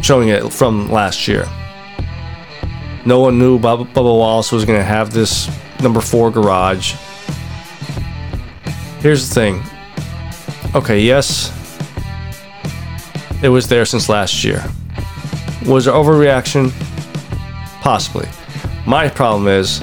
showing 0.03 0.29
it 0.29 0.53
from 0.53 0.91
last 0.91 1.27
year. 1.27 1.49
No 3.05 3.19
one 3.21 3.39
knew 3.39 3.59
Bubba, 3.59 3.87
Bubba 3.93 4.17
Wallace 4.17 4.53
was 4.53 4.65
going 4.65 4.79
to 4.79 4.85
have 4.85 5.13
this 5.13 5.51
number 5.83 6.01
four 6.01 6.31
garage. 6.31 6.95
Here's 9.01 9.29
the 9.29 9.35
thing. 9.35 9.63
Okay, 10.77 11.01
yes, 11.01 11.51
it 13.43 13.49
was 13.49 13.67
there 13.67 13.85
since 13.85 14.09
last 14.09 14.45
year. 14.45 14.65
Was 15.67 15.87
there 15.87 15.95
overreaction? 15.95 16.71
Possibly. 17.81 18.29
My 18.87 19.09
problem 19.09 19.49
is, 19.49 19.81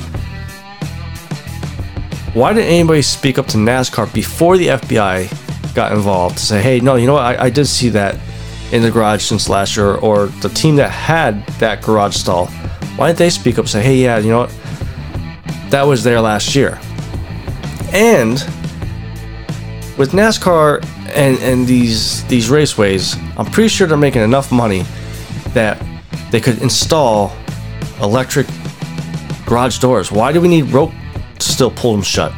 why 2.34 2.54
didn't 2.54 2.70
anybody 2.70 3.02
speak 3.02 3.38
up 3.38 3.48
to 3.48 3.58
NASCAR 3.58 4.14
before 4.14 4.58
the 4.58 4.68
FBI 4.68 5.74
got 5.74 5.92
involved 5.94 6.38
to 6.38 6.44
say, 6.44 6.62
hey, 6.62 6.80
no, 6.80 6.96
you 6.96 7.08
know 7.08 7.14
what, 7.14 7.24
I, 7.24 7.46
I 7.46 7.50
did 7.50 7.66
see 7.66 7.90
that 7.90 8.18
in 8.72 8.82
the 8.82 8.92
garage 8.92 9.24
since 9.24 9.50
last 9.50 9.76
year, 9.78 9.96
or 9.96 10.28
the 10.28 10.50
team 10.50 10.76
that 10.76 10.90
had 10.90 11.46
that 11.60 11.82
garage 11.82 12.16
stall, 12.16 12.48
why 12.98 13.08
didn't 13.08 13.20
they 13.20 13.30
speak 13.30 13.56
up 13.56 13.60
and 13.60 13.70
say, 13.70 13.82
hey, 13.82 13.96
yeah, 13.96 14.18
you 14.18 14.30
know 14.30 14.40
what, 14.40 14.54
that 15.70 15.84
was 15.84 16.04
there 16.04 16.22
last 16.22 16.54
year? 16.56 16.80
And 17.94 18.34
with 19.98 20.12
NASCAR 20.12 20.84
and, 21.16 21.38
and 21.40 21.66
these 21.66 22.24
these 22.26 22.50
raceways, 22.50 23.18
I'm 23.38 23.46
pretty 23.48 23.70
sure 23.70 23.88
they're 23.88 23.98
making 23.98 24.22
enough 24.22 24.52
money 24.52 24.84
that 25.54 25.84
they 26.32 26.40
could 26.40 26.62
install 26.62 27.34
electric 28.02 28.48
garage 29.50 29.80
doors. 29.80 30.12
Why 30.12 30.32
do 30.32 30.40
we 30.40 30.48
need 30.48 30.72
rope 30.72 30.92
to 31.40 31.48
still 31.48 31.72
pull 31.72 31.92
them 31.92 32.04
shut? 32.04 32.32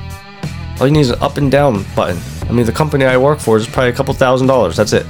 All 0.79 0.87
you 0.87 0.93
need 0.93 1.01
is 1.01 1.09
an 1.09 1.21
up 1.21 1.37
and 1.37 1.51
down 1.51 1.85
button. 1.93 2.17
I 2.49 2.53
mean, 2.53 2.65
the 2.65 2.71
company 2.71 3.05
I 3.05 3.17
work 3.17 3.39
for 3.39 3.57
is 3.57 3.67
probably 3.67 3.89
a 3.89 3.93
couple 3.93 4.13
thousand 4.13 4.47
dollars. 4.47 4.77
That's 4.77 4.93
it. 4.93 5.05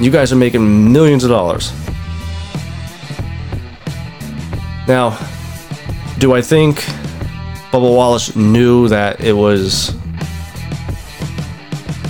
You 0.00 0.10
guys 0.10 0.32
are 0.32 0.36
making 0.36 0.92
millions 0.92 1.22
of 1.22 1.30
dollars. 1.30 1.72
Now, 4.88 5.16
do 6.18 6.34
I 6.34 6.42
think 6.42 6.78
Bubba 7.70 7.94
Wallace 7.94 8.34
knew 8.34 8.88
that 8.88 9.20
it 9.20 9.32
was 9.32 9.94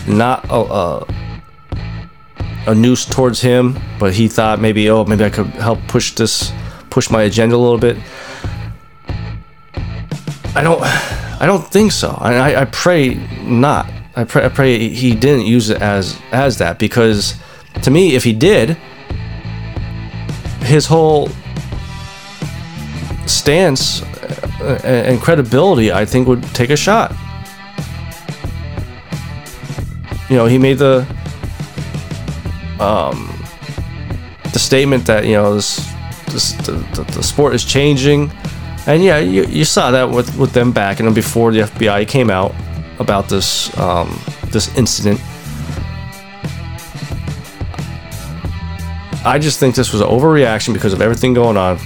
not 0.08 0.44
a, 0.46 0.54
a, 0.54 1.06
a 2.68 2.74
noose 2.74 3.04
towards 3.04 3.40
him, 3.42 3.78
but 3.98 4.14
he 4.14 4.26
thought 4.26 4.58
maybe, 4.58 4.88
oh, 4.88 5.04
maybe 5.04 5.24
I 5.24 5.30
could 5.30 5.46
help 5.48 5.78
push 5.86 6.14
this, 6.14 6.50
push 6.88 7.10
my 7.10 7.22
agenda 7.24 7.56
a 7.56 7.58
little 7.58 7.78
bit. 7.78 7.98
I 10.54 10.62
don't, 10.62 10.82
I 10.82 11.46
don't 11.46 11.66
think 11.66 11.92
so. 11.92 12.16
I, 12.20 12.62
I, 12.62 12.64
pray 12.66 13.14
not. 13.42 13.90
I 14.14 14.24
pray, 14.24 14.44
I 14.44 14.48
pray 14.48 14.88
he 14.88 15.14
didn't 15.14 15.46
use 15.46 15.70
it 15.70 15.80
as 15.80 16.18
as 16.30 16.58
that 16.58 16.78
because, 16.78 17.34
to 17.82 17.90
me, 17.90 18.14
if 18.14 18.24
he 18.24 18.34
did, 18.34 18.76
his 20.60 20.86
whole 20.86 21.30
stance 23.26 24.02
uh, 24.60 24.80
and 24.84 25.20
credibility, 25.20 25.90
I 25.90 26.04
think, 26.04 26.28
would 26.28 26.42
take 26.54 26.70
a 26.70 26.76
shot. 26.76 27.12
You 30.28 30.36
know, 30.36 30.46
he 30.46 30.58
made 30.58 30.78
the 30.78 31.06
um, 32.78 33.32
the 34.52 34.58
statement 34.58 35.06
that 35.06 35.24
you 35.24 35.32
know 35.32 35.54
this, 35.54 35.76
this 36.26 36.52
the, 36.66 36.72
the, 36.94 37.04
the 37.14 37.22
sport 37.22 37.54
is 37.54 37.64
changing, 37.64 38.30
and 38.86 39.02
yeah, 39.02 39.18
you, 39.18 39.44
you 39.44 39.64
saw 39.64 39.90
that 39.92 40.10
with 40.10 40.36
with 40.36 40.52
them 40.52 40.72
back 40.72 41.00
and 41.00 41.14
before 41.14 41.52
the 41.52 41.60
FBI 41.60 42.08
came 42.08 42.30
out 42.30 42.54
about 42.98 43.28
this 43.28 43.76
um, 43.78 44.18
this 44.46 44.74
incident. 44.76 45.20
I 49.24 49.38
just 49.38 49.60
think 49.60 49.76
this 49.76 49.92
was 49.92 50.00
an 50.00 50.08
overreaction 50.08 50.74
because 50.74 50.92
of 50.92 51.00
everything 51.00 51.32
going 51.32 51.56
on. 51.56 51.78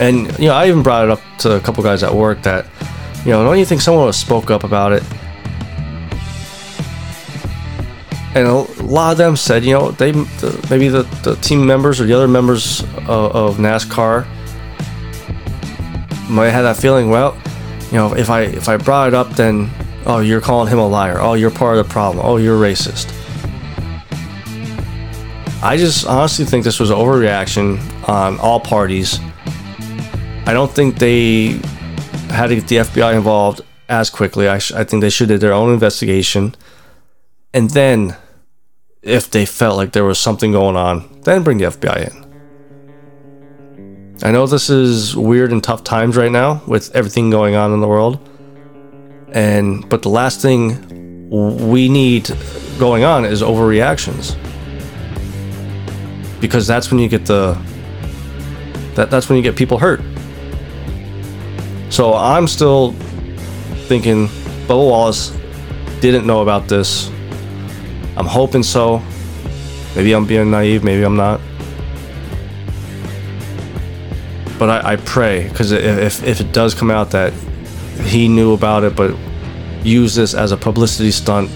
And 0.00 0.26
you 0.38 0.46
know, 0.48 0.54
I 0.54 0.68
even 0.68 0.82
brought 0.82 1.04
it 1.04 1.10
up 1.10 1.20
to 1.40 1.56
a 1.56 1.60
couple 1.60 1.82
guys 1.82 2.02
at 2.02 2.14
work 2.14 2.42
that, 2.42 2.66
you 3.24 3.30
know, 3.30 3.44
don't 3.44 3.58
you 3.58 3.66
think 3.66 3.82
someone 3.82 4.04
would 4.04 4.08
have 4.08 4.14
spoke 4.14 4.50
up 4.50 4.64
about 4.64 4.92
it? 4.92 5.02
And 8.34 8.48
a 8.48 8.54
lot 8.82 9.12
of 9.12 9.18
them 9.18 9.36
said, 9.36 9.64
you 9.64 9.74
know, 9.74 9.90
they 9.92 10.12
the, 10.12 10.66
maybe 10.70 10.88
the, 10.88 11.02
the 11.22 11.36
team 11.36 11.64
members 11.66 12.00
or 12.00 12.04
the 12.06 12.14
other 12.14 12.26
members 12.26 12.80
of, 12.80 13.08
of 13.08 13.56
NASCAR 13.58 14.26
might 16.28 16.50
have 16.50 16.64
that 16.64 16.76
feeling. 16.76 17.10
Well, 17.10 17.36
you 17.86 17.98
know, 17.98 18.14
if 18.14 18.30
I 18.30 18.42
if 18.42 18.68
I 18.68 18.76
brought 18.76 19.08
it 19.08 19.14
up, 19.14 19.30
then 19.30 19.70
oh, 20.06 20.20
you're 20.20 20.40
calling 20.40 20.68
him 20.68 20.78
a 20.78 20.86
liar. 20.86 21.20
Oh, 21.20 21.34
you're 21.34 21.50
part 21.50 21.78
of 21.78 21.86
the 21.86 21.92
problem. 21.92 22.24
Oh, 22.24 22.36
you're 22.36 22.58
racist. 22.58 23.10
I 25.62 25.76
just 25.78 26.06
honestly 26.06 26.44
think 26.44 26.64
this 26.64 26.78
was 26.78 26.90
an 26.90 26.96
overreaction 26.96 27.78
on 28.06 28.38
all 28.38 28.60
parties. 28.60 29.18
I 30.46 30.52
don't 30.52 30.70
think 30.70 30.98
they 30.98 31.58
had 32.28 32.48
to 32.48 32.56
get 32.56 32.68
the 32.68 32.76
FBI 32.76 33.14
involved 33.14 33.62
as 33.88 34.10
quickly. 34.10 34.46
I, 34.46 34.58
sh- 34.58 34.72
I 34.72 34.84
think 34.84 35.00
they 35.00 35.08
should 35.08 35.30
have 35.30 35.40
their 35.40 35.54
own 35.54 35.72
investigation. 35.72 36.54
And 37.54 37.70
then, 37.70 38.16
if 39.00 39.30
they 39.30 39.46
felt 39.46 39.76
like 39.78 39.92
there 39.92 40.04
was 40.04 40.18
something 40.18 40.52
going 40.52 40.76
on, 40.76 41.20
then 41.22 41.42
bring 41.42 41.58
the 41.58 41.64
FBI 41.64 42.10
in. 42.10 42.23
I 44.24 44.30
know 44.30 44.46
this 44.46 44.70
is 44.70 45.14
weird 45.14 45.52
and 45.52 45.62
tough 45.62 45.84
times 45.84 46.16
right 46.16 46.32
now 46.32 46.62
with 46.66 46.96
everything 46.96 47.28
going 47.28 47.56
on 47.56 47.74
in 47.74 47.80
the 47.80 47.86
world. 47.86 48.26
And 49.32 49.86
but 49.90 50.00
the 50.00 50.08
last 50.08 50.40
thing 50.40 51.28
we 51.28 51.90
need 51.90 52.34
going 52.78 53.04
on 53.04 53.26
is 53.26 53.42
overreactions. 53.42 54.34
Because 56.40 56.66
that's 56.66 56.90
when 56.90 57.00
you 57.00 57.08
get 57.08 57.26
the 57.26 57.52
that 58.94 59.10
that's 59.10 59.28
when 59.28 59.36
you 59.36 59.42
get 59.42 59.56
people 59.56 59.76
hurt. 59.76 60.00
So 61.90 62.14
I'm 62.14 62.48
still 62.48 62.92
thinking 63.88 64.28
Bubba 64.66 64.88
Wallace 64.88 65.36
didn't 66.00 66.26
know 66.26 66.40
about 66.40 66.66
this. 66.66 67.10
I'm 68.16 68.26
hoping 68.26 68.62
so. 68.62 69.02
Maybe 69.94 70.14
I'm 70.14 70.26
being 70.26 70.50
naive, 70.50 70.82
maybe 70.82 71.02
I'm 71.04 71.16
not. 71.16 71.42
But 74.58 74.70
I, 74.70 74.92
I 74.92 74.96
pray, 74.96 75.48
because 75.48 75.72
if, 75.72 76.22
if 76.22 76.40
it 76.40 76.52
does 76.52 76.74
come 76.74 76.90
out 76.90 77.10
that 77.10 77.32
he 78.04 78.28
knew 78.28 78.52
about 78.52 78.84
it 78.84 78.94
but 78.96 79.16
used 79.82 80.16
this 80.16 80.34
as 80.34 80.52
a 80.52 80.56
publicity 80.56 81.10
stunt, 81.10 81.50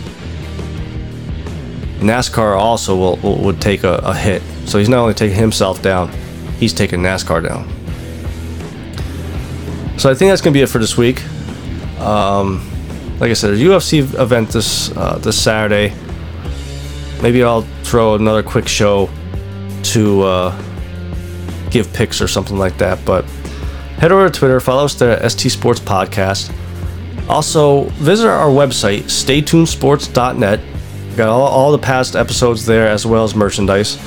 NASCAR 2.01 2.57
also 2.57 2.97
will, 2.97 3.17
will 3.17 3.39
would 3.45 3.61
take 3.61 3.85
a, 3.85 3.97
a 4.05 4.15
hit. 4.15 4.43
So 4.67 4.79
he's 4.79 4.89
not 4.89 5.01
only 5.01 5.15
taking 5.15 5.37
himself 5.37 5.83
down, 5.83 6.13
he's 6.59 6.73
taking 6.73 7.01
NASCAR 7.01 7.43
down. 7.43 7.69
So 9.99 10.09
I 10.11 10.15
think 10.15 10.31
that's 10.31 10.41
gonna 10.41 10.55
be 10.55 10.63
it 10.63 10.69
for 10.69 10.79
this 10.79 10.97
week. 10.97 11.25
Um, 11.99 12.65
like 13.19 13.31
I 13.31 13.35
said, 13.35 13.55
a 13.55 13.57
UFC 13.57 14.01
event 14.19 14.51
this 14.51 14.97
uh, 14.97 15.19
this 15.19 15.41
Saturday. 15.43 15.93
Maybe 17.21 17.43
I'll 17.43 17.63
throw 17.83 18.15
another 18.15 18.45
quick 18.45 18.69
show 18.69 19.11
to 19.83 20.23
uh, 20.23 20.63
give 21.71 21.93
picks 21.93 22.21
or 22.21 22.29
something 22.29 22.59
like 22.59 22.79
that. 22.79 23.05
But 23.05 23.25
head 23.99 24.13
over 24.13 24.29
to 24.29 24.39
Twitter, 24.39 24.61
follow 24.61 24.85
us 24.85 24.95
there 24.95 25.23
at 25.23 25.31
ST 25.31 25.51
Sports 25.51 25.81
Podcast. 25.81 26.53
Also, 27.29 27.85
visit 27.91 28.29
our 28.29 28.49
website, 28.49 29.03
staytunesports.net. 29.03 30.61
Got 31.17 31.29
all, 31.29 31.43
all 31.43 31.73
the 31.73 31.79
past 31.79 32.17
episodes 32.17 32.65
there 32.65 32.89
as 32.89 33.05
well 33.05 33.25
as 33.25 33.35
merchandise. 33.35 33.99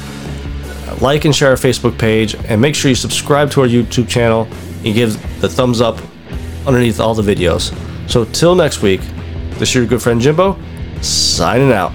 Like 1.02 1.26
and 1.26 1.36
share 1.36 1.50
our 1.50 1.56
Facebook 1.56 1.97
page, 1.97 2.36
and 2.36 2.62
make 2.62 2.76
sure 2.76 2.89
you 2.89 2.95
subscribe 2.95 3.50
to 3.52 3.62
our 3.62 3.67
YouTube 3.67 4.08
channel 4.08 4.47
and 4.84 4.93
give 4.93 5.13
the 5.41 5.50
thumbs 5.50 5.82
up 5.82 6.00
underneath 6.67 7.00
all 7.00 7.15
the 7.15 7.24
videos. 7.24 7.74
So, 8.10 8.26
till 8.26 8.56
next 8.56 8.82
week, 8.82 9.02
this 9.58 9.69
is 9.69 9.76
your 9.76 9.86
good 9.86 10.02
friend 10.02 10.21
Jimbo, 10.21 10.60
signing 11.02 11.71
out. 11.71 11.91